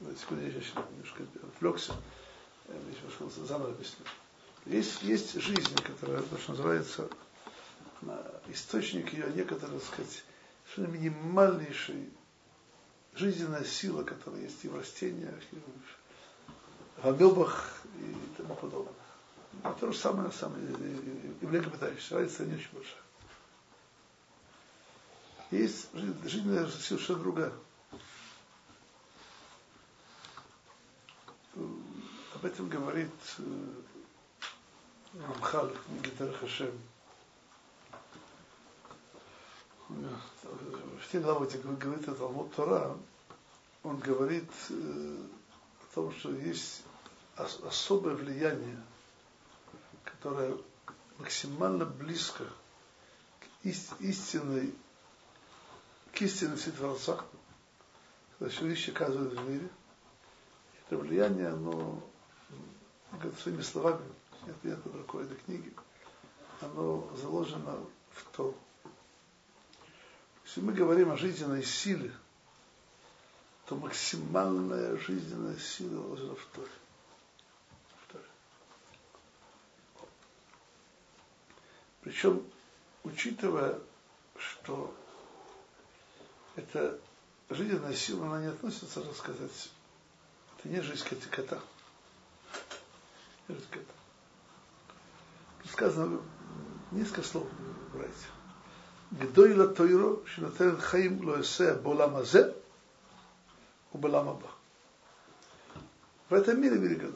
э, 0.00 0.14
секунду, 0.18 0.44
я 0.44 0.52
сейчас 0.52 0.72
немножко 0.90 1.24
отвлекся, 1.54 1.94
я 2.68 2.74
немножко 2.74 3.40
заново 3.46 3.70
объясню. 3.70 4.04
Есть, 4.66 5.02
есть 5.02 5.40
жизнь, 5.40 5.74
которая, 5.76 6.22
то, 6.22 6.38
что 6.38 6.52
называется, 6.52 7.08
источник 8.48 9.12
ее 9.12 9.32
некоторые, 9.34 9.80
так 9.80 9.88
сказать, 9.88 10.24
совершенно 10.64 10.94
минимальнейшей 10.94 12.10
жизненная 13.14 13.64
сила, 13.64 14.02
которая 14.04 14.42
есть 14.42 14.64
и 14.64 14.68
в 14.68 14.76
растениях, 14.76 15.34
и 15.52 15.56
в, 17.02 17.06
амебах 17.06 17.82
и 17.96 18.14
тому 18.36 18.54
подобное. 18.54 18.94
А 19.62 19.72
то 19.72 19.90
же 19.90 19.98
самое 19.98 20.30
на 20.70 20.76
деле 20.76 20.96
и 21.40 21.46
в 21.46 21.50
млекопитающихся. 21.50 22.16
Разница 22.16 22.44
не 22.44 22.54
очень 22.54 22.68
большая. 22.72 23.02
Есть 25.50 25.88
жизненная 26.24 26.66
сила 26.66 26.70
совершенно 26.70 27.18
другая. 27.20 27.52
Об 32.38 32.46
этом 32.46 32.68
говорит 32.68 33.10
Рамхал 35.14 35.66
в 35.68 35.84
книге 35.86 36.32
Хашем. 36.32 36.78
В 39.88 41.10
те 41.10 41.18
главы, 41.18 41.46
где 41.46 41.58
говорит 41.58 42.08
о 42.08 42.14
Талмуд 42.14 42.54
Тора, 42.54 42.96
он 43.82 43.98
говорит 43.98 44.48
о 44.70 45.94
том, 45.94 46.12
что 46.12 46.30
есть 46.30 46.82
особое 47.36 48.14
влияние 48.14 48.78
которая 50.04 50.56
максимально 51.18 51.84
близко 51.84 52.44
к 52.44 53.66
истинной, 54.00 54.74
к 56.12 56.22
истинности 56.22 56.70
Творца, 56.70 57.24
когда 58.38 58.52
все 58.52 58.66
вещи 58.66 58.90
оказывают 58.90 59.34
в 59.34 59.48
мире. 59.48 59.68
Это 60.86 60.98
влияние, 60.98 61.48
оно, 61.48 62.02
своими 63.40 63.62
словами, 63.62 64.04
нет, 64.46 64.56
нет 64.64 64.82
под 64.82 64.94
рукой 64.96 65.24
этой 65.24 65.36
книги, 65.36 65.72
оно 66.60 67.08
заложено 67.16 67.78
в 68.10 68.36
то. 68.36 68.54
Если 70.44 70.60
мы 70.60 70.72
говорим 70.72 71.10
о 71.10 71.16
жизненной 71.16 71.62
силе, 71.62 72.12
то 73.66 73.76
максимальная 73.76 74.96
жизненная 74.96 75.58
сила 75.58 76.16
заложена 76.16 76.34
в 76.34 76.46
Торе. 76.56 76.70
Причем, 82.00 82.42
учитывая, 83.04 83.78
что 84.38 84.94
эта 86.56 86.98
жизненная 87.50 87.94
сила, 87.94 88.26
она 88.26 88.40
не 88.40 88.46
относится, 88.46 89.02
так 89.02 89.14
сказать, 89.14 89.70
это 90.58 90.68
не 90.68 90.80
жизнь 90.80 91.04
кота. 91.30 91.60
Сказано 95.70 96.20
несколько 96.90 97.22
слов 97.22 97.46
брать. 97.92 98.10
Гдойла 99.10 99.68
Тойро, 99.68 100.24
Шинатен 100.26 100.76
Хаим 100.78 101.26
Лоэсе 101.26 101.74
Боламазе, 101.74 102.54
Убаламаба. 103.92 104.50
В 106.28 106.34
этом 106.34 106.60
мире 106.60 106.78
мире. 106.78 107.12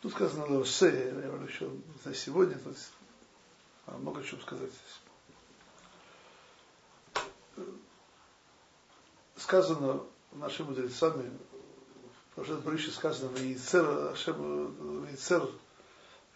Тут 0.00 0.12
сказано 0.12 0.46
Лоэсе, 0.46 1.08
я 1.08 1.28
говорю 1.28 1.46
еще 1.46 1.70
за 2.04 2.14
сегодня, 2.14 2.56
то 2.58 2.70
есть 2.70 2.92
а, 3.86 3.98
много 3.98 4.24
чего 4.24 4.40
сказать 4.40 4.70
здесь. 4.70 5.00
Сказано 9.36 10.02
нашими 10.32 10.68
мудрецами, 10.68 11.30
в 12.30 12.34
прошлом 12.34 12.60
Брыше 12.60 12.92
сказано, 12.92 13.36
Вейцер, 13.36 14.12
Ашем, 14.12 15.04
Вейцер, 15.04 15.48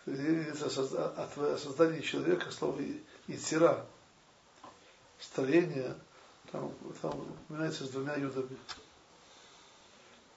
от 0.07 1.61
создания 1.61 2.03
человека, 2.03 2.51
слово 2.51 2.83
Яцера, 3.27 3.87
строение, 5.19 5.97
там, 6.53 6.73
там 7.01 7.19
упоминается 7.21 7.85
с 7.85 7.91
двумя 7.91 8.17
юдами. 8.17 8.57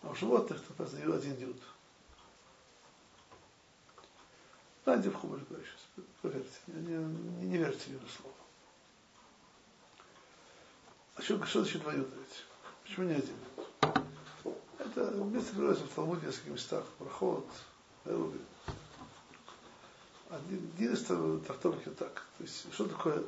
А 0.03 0.09
у 0.09 0.15
животных 0.15 0.61
то 0.63 0.73
просто 0.73 0.97
один 0.97 1.37
юд. 1.37 1.57
Найди 4.85 5.10
в 5.10 5.15
Хумель 5.15 5.43
сейчас, 5.49 6.05
поверьте, 6.21 6.49
не, 6.67 6.81
не, 6.81 7.45
не 7.47 7.58
верьте 7.58 7.89
мне 7.89 7.99
на 7.99 8.08
слово. 8.08 8.35
А 11.15 11.21
что, 11.21 11.45
что 11.45 11.63
значит 11.63 11.81
двоюродный? 11.81 12.23
Почему 12.83 13.08
не 13.08 13.15
один? 13.15 13.35
Это 14.98 15.12
место 15.15 15.56
приводится 15.56 15.85
в 15.85 15.89
Талмуде 15.89 16.21
в 16.21 16.23
нескольких 16.25 16.52
местах. 16.54 16.83
Проход, 16.98 17.48
Эруби. 18.06 18.39
Один, 20.29 20.71
один 20.75 20.93
из 20.93 21.04
трактовки 21.45 21.89
так. 21.89 22.25
То 22.37 22.43
есть, 22.43 22.73
что 22.73 22.85
такое 22.85 23.23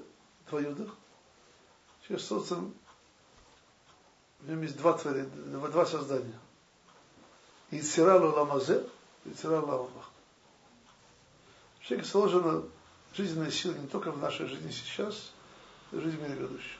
двоюдах? 0.50 0.96
Человек 2.02 2.26
создан, 2.26 2.74
в 4.40 4.50
нем 4.50 4.62
есть 4.64 4.78
два 4.78 4.98
творения, 4.98 5.30
два 5.70 5.86
создания. 5.86 6.40
Ициралу 7.72 8.36
ламазе, 8.36 8.90
Ициралу 9.26 9.68
ламах 9.68 10.10
человеке 11.90 12.08
сложена 12.08 12.64
жизненная 13.16 13.50
сила 13.50 13.74
не 13.74 13.88
только 13.88 14.12
в 14.12 14.20
нашей 14.20 14.46
жизни 14.46 14.70
сейчас, 14.70 15.32
в 15.92 16.00
жизни 16.00 16.22
мире 16.22 16.36
грядущем. 16.36 16.79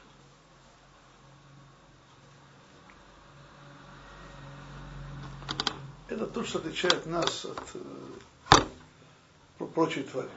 То, 6.34 6.44
что 6.44 6.58
отличает 6.58 7.06
нас 7.06 7.44
от 7.44 7.58
э, 7.74 9.66
прочей 9.74 10.04
твари. 10.04 10.30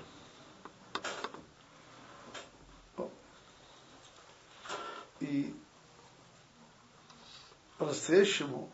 И 5.19 5.55
по-настоящему 7.77 8.71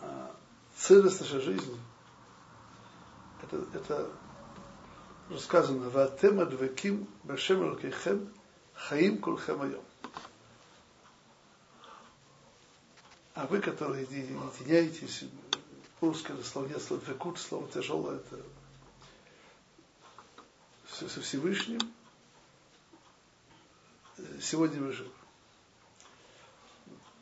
э, 0.00 0.28
целостность 0.76 1.32
нашей 1.32 1.40
жизни– 1.40 1.80
это, 3.42 3.64
это 3.72 4.10
рассказано, 5.30 5.88
«Ватем 5.88 6.40
адвеким 6.40 7.08
башем 7.24 7.62
алкейхем 7.62 8.32
хаим 8.74 9.18
кульхем 9.18 9.62
айом». 9.62 9.87
А 13.38 13.46
вы, 13.46 13.60
которые 13.60 14.02
единяетесь, 14.02 15.22
русское 16.00 16.36
слово 16.42 16.66
нет, 16.66 16.82
слово 16.82 17.00
«векут», 17.06 17.38
слово 17.38 17.68
тяжелое, 17.68 18.16
это 18.16 18.42
со 20.90 21.20
Всевышним, 21.20 21.78
сегодня 24.42 24.82
вы 24.82 24.92
живы. 24.92 25.10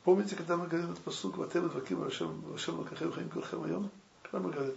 Помните, 0.05 0.37
когда 0.37 0.57
мы 0.57 0.69
говорим 0.69 0.97
посук 1.05 1.37
«Ватем 1.37 1.67
адвеким 1.67 2.01
башем 2.01 2.79
алкейхем 2.79 3.13
хаим 3.13 3.29
кульхем 3.29 3.65
айом»? 3.65 3.91
Когда 4.23 4.39
мы 4.39 4.53
говорим, 4.55 4.75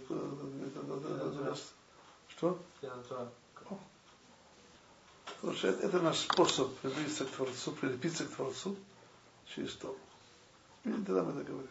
что? 2.28 2.58
Потому 5.24 5.56
что 5.56 5.68
это, 5.68 5.86
это 5.86 6.00
наш 6.02 6.18
способ 6.18 6.76
приблизиться 6.80 7.24
к 7.24 7.30
Творцу, 7.30 7.72
прилепиться 7.72 8.26
к 8.26 8.28
Творцу 8.28 8.76
через 9.46 9.72
то. 9.76 9.96
И 10.84 10.92
тогда 10.92 11.22
мы 11.22 11.32
это 11.32 11.50
говорим. 11.50 11.68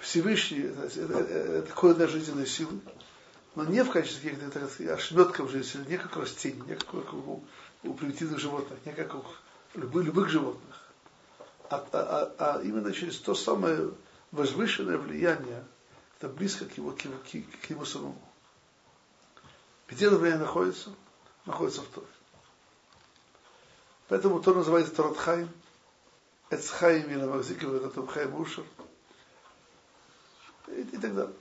Всевышний, 0.00 0.60
это, 0.60 0.86
это, 0.86 1.62
такое 1.62 1.94
для 1.94 2.08
жизненной 2.08 2.46
силы, 2.46 2.80
но 3.54 3.64
не 3.64 3.84
в 3.84 3.90
качестве 3.90 4.30
каких-то 4.30 4.94
ошметков 4.94 5.50
жизни, 5.50 5.84
не 5.88 5.98
как 5.98 6.16
растений, 6.16 6.62
не 6.66 6.74
как 6.74 7.14
у, 7.14 7.44
у 7.84 7.94
примитивных 7.94 8.40
животных, 8.40 8.78
не 8.84 8.92
как 8.92 9.14
у 9.14 9.24
любых, 9.74 10.04
любых 10.04 10.28
животных, 10.28 10.90
а, 11.68 11.86
а, 11.92 12.32
а, 12.38 12.56
а 12.56 12.62
именно 12.62 12.92
через 12.92 13.18
то 13.18 13.34
самое 13.34 13.92
возвышенное 14.32 14.98
влияние, 14.98 15.64
это 16.18 16.28
близко 16.28 16.64
к 16.64 16.76
его, 16.76 16.90
к, 16.90 17.02
его, 17.02 17.14
к, 17.18 17.70
ему 17.70 17.84
самому. 17.84 18.20
Где 19.88 20.06
это 20.06 20.16
влияние 20.16 20.44
находится? 20.44 20.90
Находится 21.50 21.82
в 21.82 21.88
Торе. 21.88 22.06
Поэтому 24.06 24.40
то 24.40 24.54
называется 24.54 24.94
Торат 24.94 25.16
Хаим, 25.16 25.50
Эцхаим 26.48 27.10
или 27.10 27.24
Махзиков, 27.24 27.74
это 27.74 28.06
Хаим 28.06 28.36
Ушер. 28.36 28.64
И, 30.68 30.82
и 30.82 30.96
так 30.96 31.12
далее. 31.12 31.34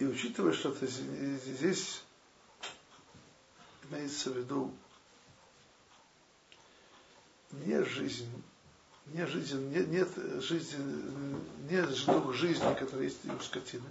И 0.00 0.04
учитывая, 0.04 0.52
что 0.52 0.70
это 0.70 0.84
здесь 0.88 2.02
имеется 3.84 4.32
в 4.32 4.38
виду 4.38 4.74
не 7.52 7.80
жизнь, 7.84 8.42
не 9.12 9.26
жизнь, 9.26 9.68
не, 9.70 9.84
нет 9.86 10.08
жизни, 10.42 10.78
нет 11.70 11.88
дух 12.06 12.34
жизни, 12.34 12.74
который 12.74 13.04
есть 13.04 13.24
у 13.24 13.42
скотины, 13.42 13.86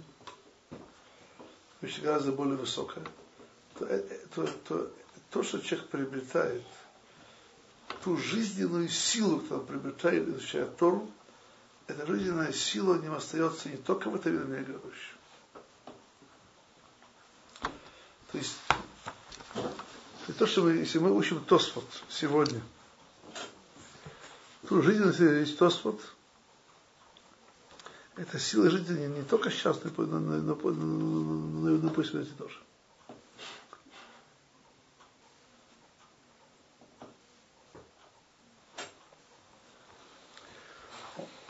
вещь 1.80 2.00
гораздо 2.00 2.32
более 2.32 2.56
высокая, 2.56 3.04
то, 3.78 3.86
э, 3.86 3.96
э, 3.96 4.26
то, 4.34 4.46
то, 4.68 4.90
то, 5.30 5.42
что 5.42 5.58
человек 5.60 5.88
приобретает, 5.88 6.62
ту 8.04 8.16
жизненную 8.16 8.88
силу, 8.88 9.40
которую 9.40 9.60
он 9.60 9.66
приобретает, 9.66 10.28
изучая 10.28 10.66
Тору, 10.66 11.10
эта 11.86 12.06
жизненная 12.06 12.52
сила 12.52 12.98
него 12.98 13.16
остается 13.16 13.68
не 13.70 13.76
только 13.76 14.10
в 14.10 14.14
этом 14.14 14.50
мире, 14.50 14.64
грядущем. 14.64 15.16
То 18.30 18.38
есть, 18.38 18.56
то, 20.38 20.46
что 20.46 20.62
мы, 20.62 20.72
если 20.72 20.98
мы 20.98 21.10
учим 21.12 21.42
Тосфот 21.44 21.86
сегодня– 22.08 22.60
Тут 24.68 24.84
жизненность 24.84 25.20
есть 25.20 25.58
Тосфот. 25.58 25.98
Это 28.16 28.38
сила 28.38 28.68
жизни 28.68 29.06
не 29.06 29.22
только 29.22 29.50
сейчас, 29.50 29.80
но, 29.96 30.18
но 30.18 30.54
пусть 31.90 32.10
смерти 32.10 32.32
тоже. 32.36 32.58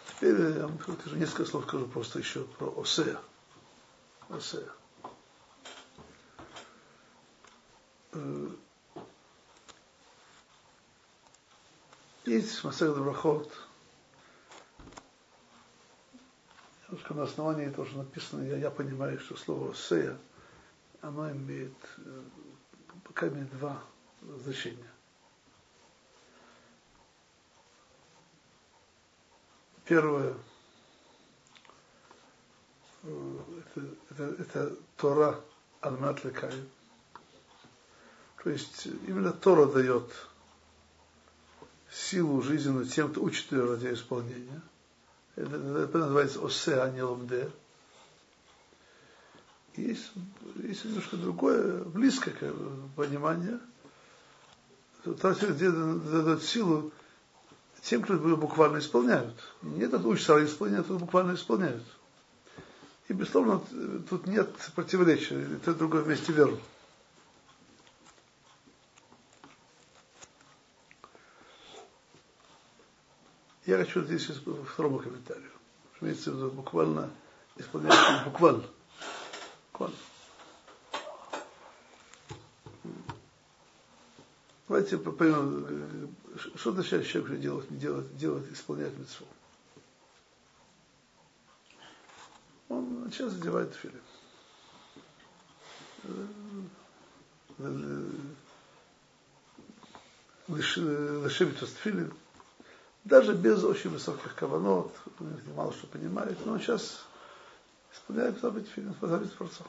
Теперь 0.06 0.40
я 0.58 0.66
вам 0.68 0.78
скажу, 0.80 1.16
несколько 1.16 1.44
слов 1.44 1.64
скажу 1.64 1.88
просто 1.88 2.20
еще 2.20 2.44
про 2.44 2.72
Осея. 2.80 3.18
Осея. 4.28 4.68
Есть 12.28 12.62
Масех 12.62 12.94
Брахот, 12.94 13.50
немножко 16.86 17.14
на 17.14 17.22
основании 17.22 17.70
что 17.86 17.96
написано, 17.96 18.42
я, 18.42 18.58
я 18.58 18.70
понимаю, 18.70 19.18
что 19.18 19.34
слово 19.34 19.74
«сея», 19.74 20.14
оно 21.00 21.30
имеет, 21.30 21.72
э, 21.96 22.22
пока 23.04 23.28
имеет 23.28 23.48
два 23.56 23.82
значения. 24.20 24.90
Первое, 29.86 30.34
э, 33.04 33.38
это, 33.58 33.86
это, 34.10 34.42
это 34.42 34.76
Тора 34.98 35.40
Алмат 35.80 36.22
Лекай. 36.24 36.52
То 38.44 38.50
есть 38.50 38.84
именно 38.84 39.32
Тора 39.32 39.64
дает 39.64 40.12
силу 41.90 42.42
жизненную 42.42 42.86
тем, 42.86 43.10
кто 43.10 43.22
учит 43.22 43.50
ее 43.52 43.64
ради 43.64 43.92
исполнения. 43.92 44.60
Это, 45.36 45.56
это 45.56 45.98
называется 45.98 46.40
осе, 46.40 46.80
а 46.80 46.90
не 46.90 47.02
ломде. 47.02 47.48
Есть, 49.76 50.10
есть 50.56 50.84
немножко 50.84 51.16
другое, 51.16 51.84
близкое 51.84 52.34
понимание. 52.96 53.60
Там 55.04 55.34
где 55.34 55.70
силу 56.40 56.92
тем, 57.82 58.02
кто 58.02 58.14
буквально 58.14 58.78
исполняют. 58.78 59.34
Не 59.62 59.82
этот 59.82 60.04
учится, 60.04 60.36
а 60.36 60.44
исполняют, 60.44 60.90
а 60.90 60.94
буквально 60.94 61.34
исполняют. 61.34 61.84
И, 63.08 63.12
безусловно, 63.12 63.62
тут 64.10 64.26
нет 64.26 64.50
противоречия, 64.74 65.40
это 65.56 65.74
другое 65.74 66.02
вместе 66.02 66.32
веру. 66.32 66.58
Я 73.68 73.76
хочу 73.76 74.02
здесь 74.02 74.24
второму 74.72 74.98
комментарию. 74.98 75.50
Имеется 76.00 76.32
в 76.32 76.36
виду 76.36 76.50
буквально, 76.50 77.10
исполняется 77.56 78.22
буквально. 78.24 78.64
Буквально. 79.72 79.96
Давайте 84.68 84.96
поймем, 84.96 86.16
что 86.54 86.70
означает 86.70 87.06
человек 87.06 87.38
делать, 87.40 87.78
делать, 87.78 88.16
делать, 88.16 88.50
исполнять 88.50 88.96
митцву. 88.96 89.26
Он 92.70 93.10
сейчас 93.12 93.32
задевает 93.32 93.74
филин. 93.74 94.00
Лешивит 100.48 101.58
филин 101.84 102.14
даже 103.04 103.34
без 103.34 103.62
очень 103.64 103.90
высоких 103.90 104.34
каванот, 104.34 104.92
мало 105.54 105.72
что 105.72 105.86
понимает, 105.86 106.38
но 106.44 106.52
он 106.52 106.60
сейчас 106.60 107.06
исполняет 107.92 108.40
заповедь 108.40 108.68
заповедь 109.00 109.36
Творца. 109.36 109.64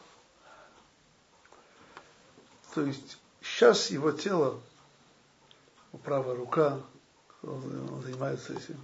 То 2.74 2.82
есть 2.82 3.18
сейчас 3.42 3.90
его 3.90 4.12
тело, 4.12 4.60
правая 6.04 6.36
рука, 6.36 6.80
он, 7.42 7.90
он 7.94 8.02
занимается 8.02 8.54
этим, 8.54 8.80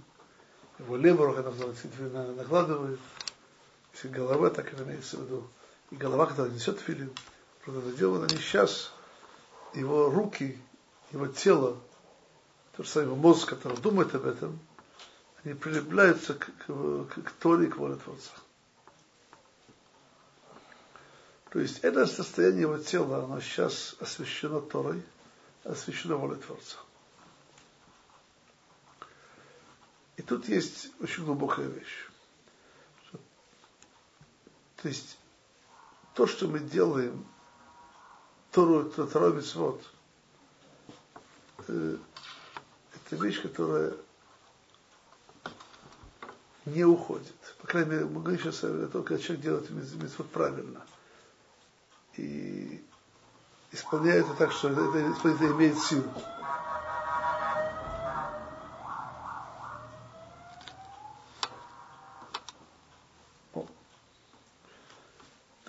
его 0.78 0.96
левая 0.96 1.28
рука 1.28 1.42
накладывает, 2.36 2.98
если 3.94 4.08
голова, 4.08 4.50
так 4.50 4.72
это 4.72 4.82
имеется 4.82 5.16
в 5.16 5.24
виду, 5.24 5.48
и 5.90 5.96
голова, 5.96 6.26
когда 6.26 6.48
несет 6.48 6.80
филин, 6.80 7.12
просто 7.64 7.80
это 7.80 7.96
дело, 7.96 8.24
они 8.24 8.36
сейчас, 8.36 8.92
его 9.74 10.10
руки, 10.10 10.58
его 11.12 11.28
тело 11.28 11.78
то 12.76 12.82
же 12.82 12.88
самое 12.90 13.14
мозг, 13.14 13.48
который 13.48 13.78
думает 13.78 14.14
об 14.14 14.26
этом, 14.26 14.58
они 15.42 15.54
прилепляются 15.54 16.34
к, 16.34 16.44
к, 16.44 16.66
к, 16.66 17.22
к 17.22 17.30
Торе 17.40 17.66
и 17.66 17.70
к 17.70 17.76
воле 17.76 17.96
Творца. 17.96 18.32
То 21.50 21.60
есть 21.60 21.78
это 21.78 22.06
состояние 22.06 22.62
его 22.62 22.76
тела, 22.76 23.24
оно 23.24 23.40
сейчас 23.40 23.96
освящено 24.00 24.60
Торой, 24.60 25.02
освящено 25.64 26.16
волей 26.16 26.36
Творца. 26.36 26.76
И 30.16 30.22
тут 30.22 30.48
есть 30.48 30.90
очень 31.00 31.24
глубокая 31.24 31.66
вещь. 31.66 32.08
То 34.76 34.88
есть 34.88 35.18
то, 36.14 36.26
что 36.26 36.46
мы 36.46 36.58
делаем, 36.58 37.26
Тору, 38.50 38.84
Тору, 38.90 39.40
Тору, 39.42 39.80
э, 41.68 41.96
это 43.06 43.16
вещь, 43.22 43.40
которая 43.40 43.94
не 46.64 46.84
уходит. 46.84 47.34
По 47.60 47.66
крайней 47.68 47.90
мере, 47.90 48.04
мы 48.06 48.20
говорим 48.20 48.40
сейчас 48.40 48.64
о 48.64 48.88
том, 48.88 49.04
когда 49.04 49.22
человек 49.22 49.44
делает 49.44 49.70
митцвот 49.70 50.28
правильно. 50.30 50.82
И 52.16 52.84
исполняет 53.70 54.26
это 54.26 54.34
так, 54.34 54.52
что 54.52 54.70
это, 54.70 54.80
это, 54.98 55.28
это 55.28 55.46
имеет 55.52 55.78
силу. 55.78 56.10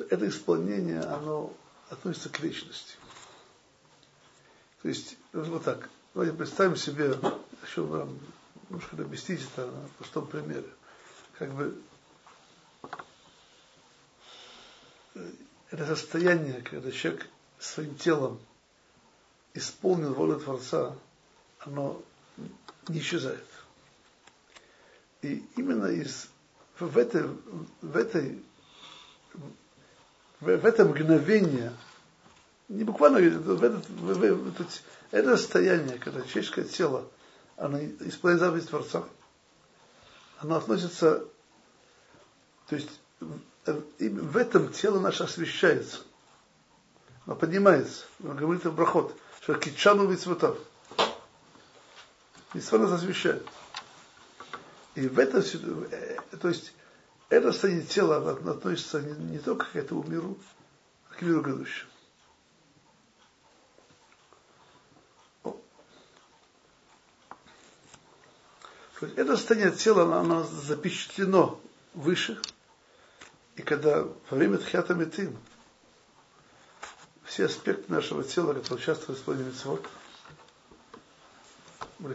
Это 0.09 0.29
исполнение, 0.29 1.01
оно 1.01 1.53
относится 1.89 2.29
к 2.29 2.39
вечности. 2.39 2.95
То 4.81 4.87
есть, 4.87 5.17
вот 5.33 5.65
так, 5.65 5.89
давайте 6.17 6.35
представим 6.35 6.75
себе, 6.75 7.15
еще 7.63 7.83
вам 7.83 8.17
немножко 8.69 8.95
объяснить 8.95 9.39
это 9.53 9.67
на 9.67 9.87
простом 9.99 10.25
примере. 10.25 10.65
Как 11.37 11.53
бы 11.53 11.79
это 15.69 15.85
состояние, 15.85 16.63
когда 16.63 16.91
человек 16.91 17.27
своим 17.59 17.93
телом 17.97 18.39
исполнил 19.53 20.15
волю 20.15 20.39
Творца, 20.39 20.95
оно 21.59 22.01
не 22.87 22.97
исчезает. 22.97 23.45
И 25.21 25.45
именно 25.55 25.85
из, 25.85 26.29
в, 26.79 26.97
этой, 26.97 27.27
в, 27.81 27.95
этой, 27.95 28.43
в, 30.39 30.47
в 30.47 30.65
это 30.65 30.83
мгновение, 30.83 31.73
не 32.69 32.83
буквально, 32.83 33.19
в 33.19 33.63
этот, 33.63 33.89
в, 33.89 34.13
в, 34.13 34.51
в, 34.51 34.81
это 35.11 35.37
состояние, 35.37 35.97
когда 35.97 36.21
человеческое 36.21 36.65
тело, 36.65 37.07
оно 37.55 37.79
исполняет 37.79 38.41
заповедь 38.41 38.67
Творца, 38.67 39.03
оно 40.39 40.55
относится, 40.55 41.25
то 42.67 42.75
есть 42.75 42.89
в 43.99 44.37
этом 44.37 44.71
тело 44.71 44.99
наше 44.99 45.23
освещается. 45.23 45.99
Оно 47.25 47.35
поднимается. 47.35 48.05
Он 48.23 48.35
говорит 48.37 48.63
в 48.63 48.73
брахот, 48.73 49.15
что 49.41 49.55
кичану 49.55 50.07
вицветов. 50.07 50.57
Митцва 52.53 52.79
нас 52.79 52.91
освещает. 52.91 53.45
И 54.95 55.07
в 55.07 55.19
этом, 55.19 55.43
э, 55.91 56.17
то 56.39 56.47
есть, 56.47 56.73
это 57.29 57.51
состояние 57.51 57.85
тела 57.85 58.31
относится 58.31 59.01
не, 59.01 59.11
не 59.31 59.39
только 59.39 59.65
к 59.65 59.75
этому 59.75 60.03
миру, 60.03 60.37
а 61.09 61.15
к 61.15 61.21
миру 61.21 61.41
грядущему. 61.41 61.91
Это 69.01 69.37
состояние 69.37 69.71
тела, 69.71 70.19
оно 70.19 70.43
запечатлено 70.43 71.59
выше, 71.93 72.39
и 73.55 73.61
когда 73.61 74.03
во 74.03 74.37
время 74.37 74.57
Тхиата 74.57 74.93
Метим 74.93 75.37
все 77.23 77.45
аспекты 77.45 77.91
нашего 77.91 78.23
тела, 78.23 78.53
которые 78.53 78.83
участвуют 78.83 79.19
в 79.19 79.21
исполнении 79.21 79.49
митцвот, 79.49 79.85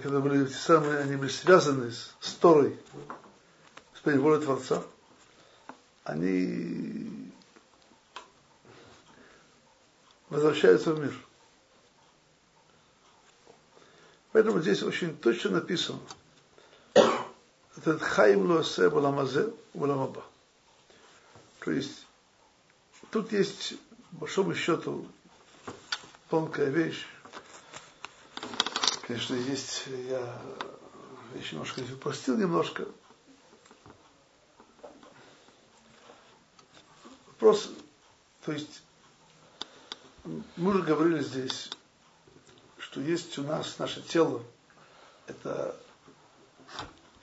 когда 0.03 0.21
были 0.21 0.47
те 0.47 0.55
самые, 0.55 0.99
они 0.99 1.17
были 1.17 1.29
связаны 1.29 1.91
с, 1.91 2.15
с 2.21 2.35
Торой, 2.35 2.79
с 3.95 4.05
волей 4.05 4.43
Творца, 4.43 4.83
они 6.05 7.33
возвращаются 10.29 10.95
в 10.95 11.01
мир. 11.01 11.15
Поэтому 14.33 14.61
здесь 14.61 14.83
очень 14.83 15.17
точно 15.17 15.51
написано, 15.51 16.01
этот 17.77 18.03
хайм 18.03 18.51
лосе 18.51 18.91
баламазе 18.91 19.53
баламаба. 19.75 20.25
То 21.61 21.71
есть 21.71 22.07
тут 23.11 23.33
есть, 23.33 23.75
по 24.11 24.19
большому 24.21 24.55
счету, 24.55 25.07
тонкая 26.29 26.71
вещь. 26.71 27.07
Конечно, 29.07 29.35
есть, 29.35 29.85
я 30.09 30.39
еще 31.35 31.57
немножко 31.57 31.81
упростил 31.81 32.37
немножко. 32.37 32.87
Вопрос, 37.27 37.71
то 38.45 38.53
есть, 38.53 38.83
мы 40.57 40.71
уже 40.71 40.83
говорили 40.83 41.23
здесь, 41.23 41.71
что 42.79 43.01
есть 43.01 43.37
у 43.39 43.43
нас 43.43 43.79
наше 43.79 44.01
тело, 44.03 44.43
это, 45.27 45.77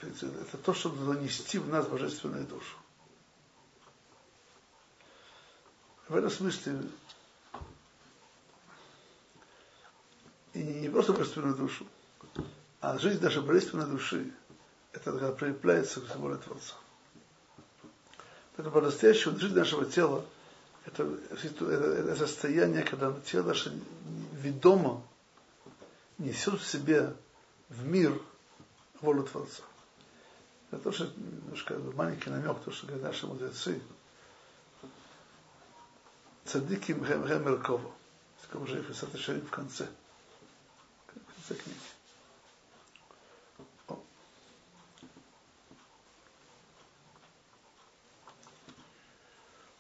это 0.01 0.57
то, 0.57 0.73
чтобы 0.73 1.03
занести 1.05 1.59
в 1.59 1.67
нас 1.67 1.87
божественную 1.87 2.45
душу. 2.45 2.77
В 6.07 6.15
этом 6.15 6.31
смысле 6.31 6.81
и 10.53 10.63
не 10.63 10.89
просто 10.89 11.13
божественную 11.13 11.55
душу, 11.55 11.85
а 12.81 12.97
жизнь 12.97 13.21
нашей 13.21 13.41
божественной 13.41 13.85
души, 13.85 14.33
это 14.91 15.11
когда 15.11 15.31
прилепляется 15.31 16.01
к 16.01 16.15
воле 16.15 16.37
Творца. 16.37 16.75
Это 18.57 18.71
по-настоящему 18.71 19.37
жизнь 19.37 19.55
нашего 19.55 19.85
тела, 19.85 20.25
это, 20.85 21.03
это, 21.29 21.65
это 21.65 22.15
состояние, 22.15 22.83
когда 22.83 23.13
тело 23.21 23.47
наше 23.47 23.79
ведомо 24.33 25.03
несет 26.17 26.59
в 26.59 26.67
себе 26.67 27.15
в 27.69 27.85
мир 27.85 28.19
волю 29.01 29.23
Творца. 29.23 29.63
Это 30.71 30.83
тоже 30.83 31.11
немножко 31.15 31.73
маленький 31.95 32.29
намек, 32.29 32.59
то, 32.63 32.71
что 32.71 32.87
говорят 32.87 33.07
наши 33.07 33.25
мудрецы, 33.25 33.81
Цадиким 36.45 37.05
Хем 37.05 37.45
Мерково. 37.45 37.91
Такого 38.41 38.65
же 38.65 38.77
Ефесат 38.77 39.15
Шарим 39.19 39.45
в 39.45 39.51
конце. 39.51 39.87
В 41.05 41.33
конце 41.35 41.61
книги. 41.61 41.77